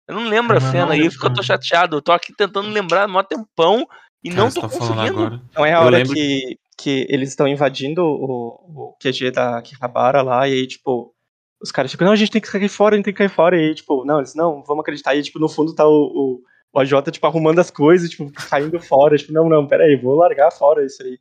[0.09, 1.97] Eu não lembro a cena, não e isso que eu tô chateado.
[1.99, 3.86] Eu tô aqui tentando lembrar há mó tempão
[4.24, 5.20] e Cara, não tô tá conseguindo.
[5.20, 5.43] agora.
[5.51, 9.61] Então é a Eu hora lembro que, que eles estão invadindo o, o QG da
[9.61, 11.12] Kihabara lá, e aí, tipo,
[11.61, 13.29] os caras ficam, não, a gente tem que cair fora, a gente tem que cair
[13.31, 13.61] fora.
[13.61, 15.14] E aí, tipo, não, eles, não, vamos acreditar.
[15.16, 16.41] E, tipo, no fundo tá o, o,
[16.72, 19.16] o AJ, tipo, arrumando as coisas, tipo, caindo fora.
[19.18, 21.18] Tipo, não, não, peraí, vou largar fora isso aí.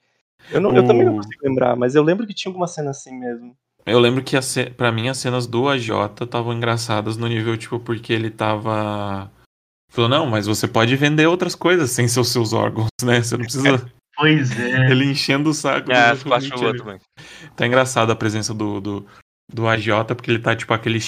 [0.51, 2.91] Eu, não, eu também não O- consigo lembrar, mas eu lembro que tinha alguma cena
[2.91, 3.58] assim mesmo.
[3.86, 5.89] Eu lembro que a ce- pra mim as cenas do AJ
[6.22, 9.32] estavam engraçadas no nível, tipo, porque ele tava.
[9.89, 13.22] Falou, não, mas você pode vender outras coisas sem ser os seus órgãos, né?
[13.24, 13.91] Você não precisa.
[14.18, 14.89] Pois é.
[14.91, 15.91] ele enchendo o saco.
[15.91, 16.78] É, boa ali.
[16.78, 16.99] também.
[17.55, 19.07] Tá engraçado a presença do, do,
[19.51, 20.99] do AJ, porque ele tá, tipo, aquele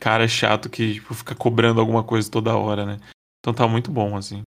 [0.00, 2.98] cara chato que tipo, fica cobrando alguma coisa toda hora, né?
[3.40, 4.42] Então tá muito bom, assim.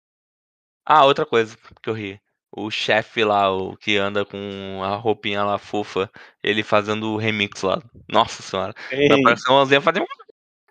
[0.84, 2.20] Ah, outra coisa que eu ri.
[2.50, 6.10] O chefe lá, o que anda com a roupinha lá fofa,
[6.42, 7.80] ele fazendo o remix lá.
[8.08, 8.74] Nossa senhora.
[8.90, 10.04] Ei, Vai parecer uma Zinha fazer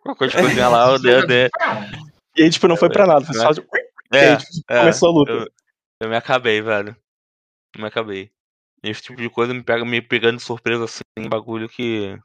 [0.02, 1.50] qualquer coisinha lá, o dele.
[2.36, 3.52] e aí, tipo, não foi pra nada, foi só.
[4.12, 5.32] e aí, É, tipo, é, começou a luta.
[5.32, 5.48] eu,
[6.02, 6.96] eu me acabei, velho.
[7.78, 8.32] Me acabei.
[8.84, 12.18] Esse tipo de coisa me pega me pegando de surpresa assim, um bagulho que.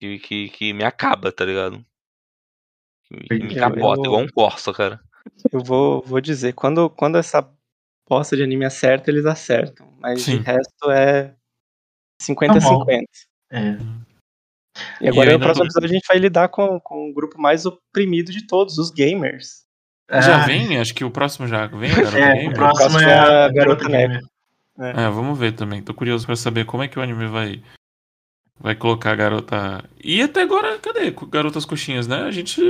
[0.00, 1.84] que, que, que me acaba, tá ligado?
[3.08, 5.00] Que, que me capota, eu- igual um Corsa, cara.
[5.52, 7.48] Eu vou, vou dizer, quando, quando essa
[8.08, 9.90] bosta de anime acerta, eles acertam.
[9.98, 10.38] Mas Sim.
[10.38, 11.34] de resto é
[12.22, 13.02] 50-50.
[13.50, 13.58] É.
[15.00, 17.40] E agora E no próximo tô- episódio a gente vai lidar com, com o grupo
[17.40, 19.64] mais oprimido de todos, os gamers.
[20.10, 20.78] Já Ah, vem?
[20.78, 21.90] Acho que o próximo já vem,
[22.46, 24.20] É, o próximo próximo é é a a Garota Garota Gamer.
[24.78, 25.82] É, vamos ver também.
[25.82, 27.62] Tô curioso pra saber como é que o anime vai
[28.58, 29.84] vai colocar a garota.
[30.02, 32.22] E até agora, cadê garotas coxinhas, né?
[32.22, 32.60] A gente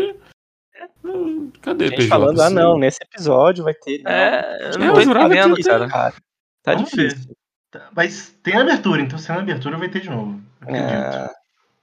[1.05, 2.09] Hum, Cadê A gente PJ?
[2.09, 4.03] falando, ah não, nesse episódio vai ter.
[4.03, 4.11] Não.
[4.11, 5.89] É, eu É, não eu tô entendendo, cara.
[5.89, 6.15] cara.
[6.63, 7.09] Tá Vamos ver.
[7.09, 7.37] difícil.
[7.71, 10.41] Tá, Mas tem abertura, então se tem abertura vai ter de novo.
[10.61, 10.85] Acredito.
[10.93, 11.31] É,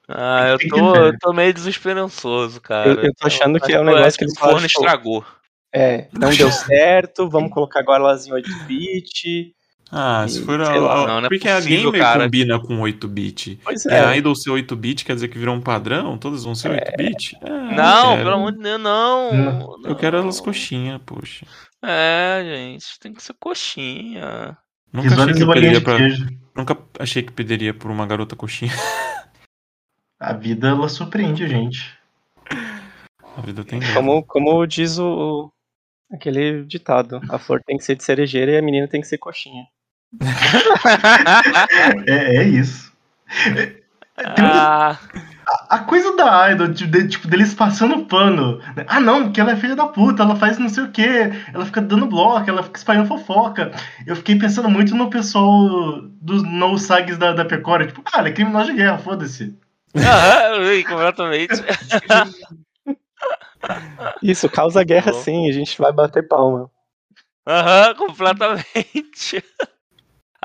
[0.09, 2.89] Ah, eu tô, eu tô meio desesperançoso, cara.
[2.89, 5.25] Eu- eu tô achando que é um negócio que eles o forno estragou.
[5.73, 9.55] é, não deu certo, vamos colocar agora elas em 8-bit.
[9.95, 11.03] Ah, se for a, lá.
[11.03, 12.23] a- Não, não é porque a possível, gamer cara.
[12.23, 13.59] combina com 8-bit.
[13.63, 13.99] Pois E é.
[13.99, 16.17] a Idol ser 8-bit quer dizer que virou um padrão?
[16.17, 17.37] Todas vão ser 8-bit?
[17.43, 19.31] É, eu Não, pelo amor de Deus, não.
[19.33, 21.45] Não, Eu quero elas coxinhas, poxa.
[21.83, 24.57] É, gente, tem que ser coxinha.
[24.91, 25.97] Nunca achei que e pediria pra.
[26.55, 28.71] Nunca achei que pediria por uma garota coxinha.
[30.19, 31.97] A vida, ela surpreende a gente.
[33.35, 33.79] A vida tem.
[33.93, 35.51] Como, como diz o, o-
[36.15, 39.17] aquele ditado, a flor tem que ser de cerejeira e a menina tem que ser
[39.17, 39.65] coxinha.
[42.07, 42.91] É, é isso.
[44.35, 44.97] Tem um- ah,
[45.69, 48.57] a coisa da Idol, de- de- tipo, deles passando pano.
[48.75, 48.85] né?
[48.87, 51.65] Ah, não, porque ela é filha da puta, ela faz não sei o quê, ela
[51.65, 53.71] fica dando bloco, ela fica espalhando fofoca.
[54.05, 58.29] Eu fiquei pensando muito no pessoal dos no sags da, da Pecora, tipo, ah, ela
[58.29, 59.57] é criminosa de guerra, foda-se.
[59.95, 61.53] aham, completamente.
[64.21, 66.69] Isso, causa guerra sim, a gente vai bater palma.
[67.47, 69.43] Aham, completamente.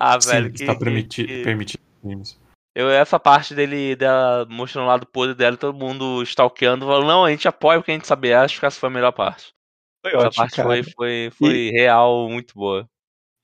[0.01, 1.81] Ah, Sim, velho, que, está permiti que- permitido.
[2.05, 2.39] Games.
[2.75, 7.09] Eu, essa parte dele, dela mostrando o lado podre dela e todo mundo stalkeando, falando,
[7.09, 8.33] não, a gente apoia porque a gente sabe.
[8.33, 9.53] Acho que essa foi a melhor parte.
[10.01, 10.69] Foi Essa ótimo, parte cara.
[10.69, 12.89] foi, foi, foi real, muito boa.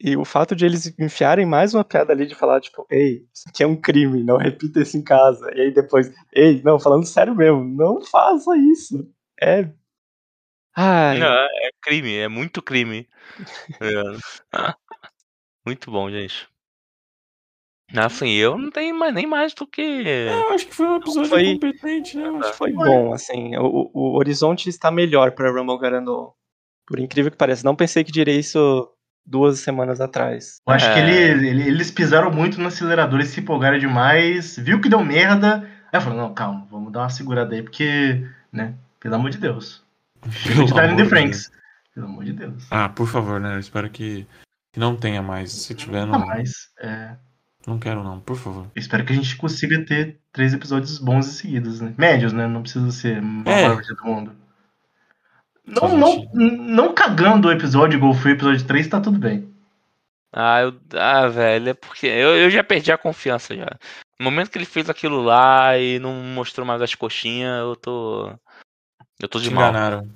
[0.01, 3.49] E o fato de eles enfiarem mais uma piada ali de falar, tipo, ei, isso
[3.49, 5.51] aqui é um crime, não repita isso em casa.
[5.55, 9.11] E aí depois, ei, não, falando sério mesmo, não faça isso.
[9.41, 9.69] É.
[10.77, 13.09] Ai, Não, é crime, é muito crime.
[13.81, 14.03] É.
[15.65, 16.49] muito bom, gente.
[17.95, 19.83] Assim, eu não tenho mais, nem mais do que.
[19.83, 22.29] Eu acho que foi um episódio Foi- competente, né?
[22.41, 23.57] Acho que foi bom, assim.
[23.59, 26.35] O, o horizonte está melhor pra Rumble Garandol.
[26.87, 27.63] Por incrível que pareça.
[27.65, 28.91] Não pensei que diria isso
[29.25, 30.61] duas semanas atrás.
[30.67, 30.95] Eu acho É.
[30.95, 35.03] que ele- ele- eles pisaram muito no acelerador e se empolgaram demais, viu que deu
[35.05, 39.31] merda, Aí eu falei, não, calma, vamos dar uma segurada aí, porque, né, pelo amor
[39.31, 39.81] de Deus.
[40.29, 41.53] Chega Pelo de amor the de Franks.
[41.95, 42.67] Pelo amor de Deus.
[42.69, 43.55] Ah, por favor, né?
[43.55, 44.27] Eu espero que,
[44.75, 45.53] que não tenha mais.
[45.53, 46.51] Se tiver, Nunca não, mais.
[46.81, 47.17] É,
[47.67, 48.65] não quero não, por favor.
[48.75, 51.95] eu espero que a gente consiga ter três episódios bons e seguidos, né?
[51.97, 52.47] Médios, né?
[52.47, 53.21] Não precisa ser a É.
[53.69, 54.33] maior do mundo.
[55.79, 59.19] Só Não, não, gente- não cagando o episódio igual foi o episódio 3, tá tudo
[59.19, 59.49] bem.
[60.31, 63.71] Ah, eu, ah, velho, é porque eu, eu já perdi a confiança já.
[64.19, 68.29] No momento que ele fez aquilo lá e não mostrou mais as coxinhas, eu tô.
[69.21, 69.71] Eu tô de Te mal.
[69.71, 70.11] enganaram.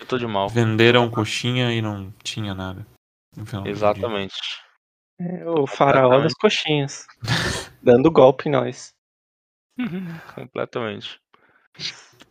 [0.00, 0.48] Eu tô de mal.
[0.48, 2.84] Venderam coxinha e não tinha nada.
[3.66, 4.34] Exatamente.
[5.20, 7.06] É o faraó das coxinhas.
[7.82, 8.94] Dando golpe em nós.
[10.34, 11.20] Completamente.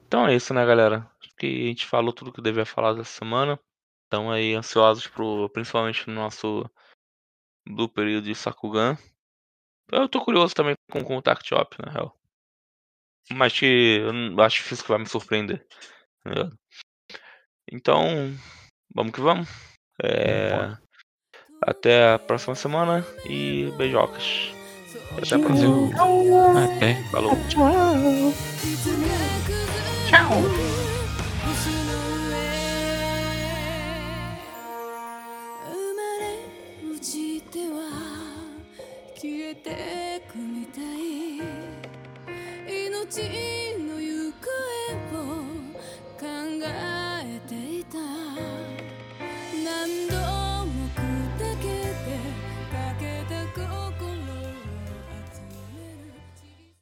[0.08, 1.10] Então é isso, né, galera?
[1.22, 3.60] Acho que a gente falou tudo que devia falar dessa semana.
[4.06, 6.70] Estão aí ansiosos pro, principalmente no nosso
[7.66, 8.98] do período de Sakugan.
[9.92, 12.16] Eu tô curioso também com o Contact Shop, na real.
[13.32, 15.66] Mas que eu não- acho difícil que vai me surpreender.
[16.24, 16.50] tá?
[17.72, 18.04] Então,
[18.94, 19.48] vamos que vamos.
[20.02, 20.76] É,
[21.62, 24.52] até a próxima semana e beijocas.
[25.18, 25.90] Até a próxima.
[26.76, 26.96] Até.
[27.12, 27.38] Falou.
[30.08, 30.89] Tchau!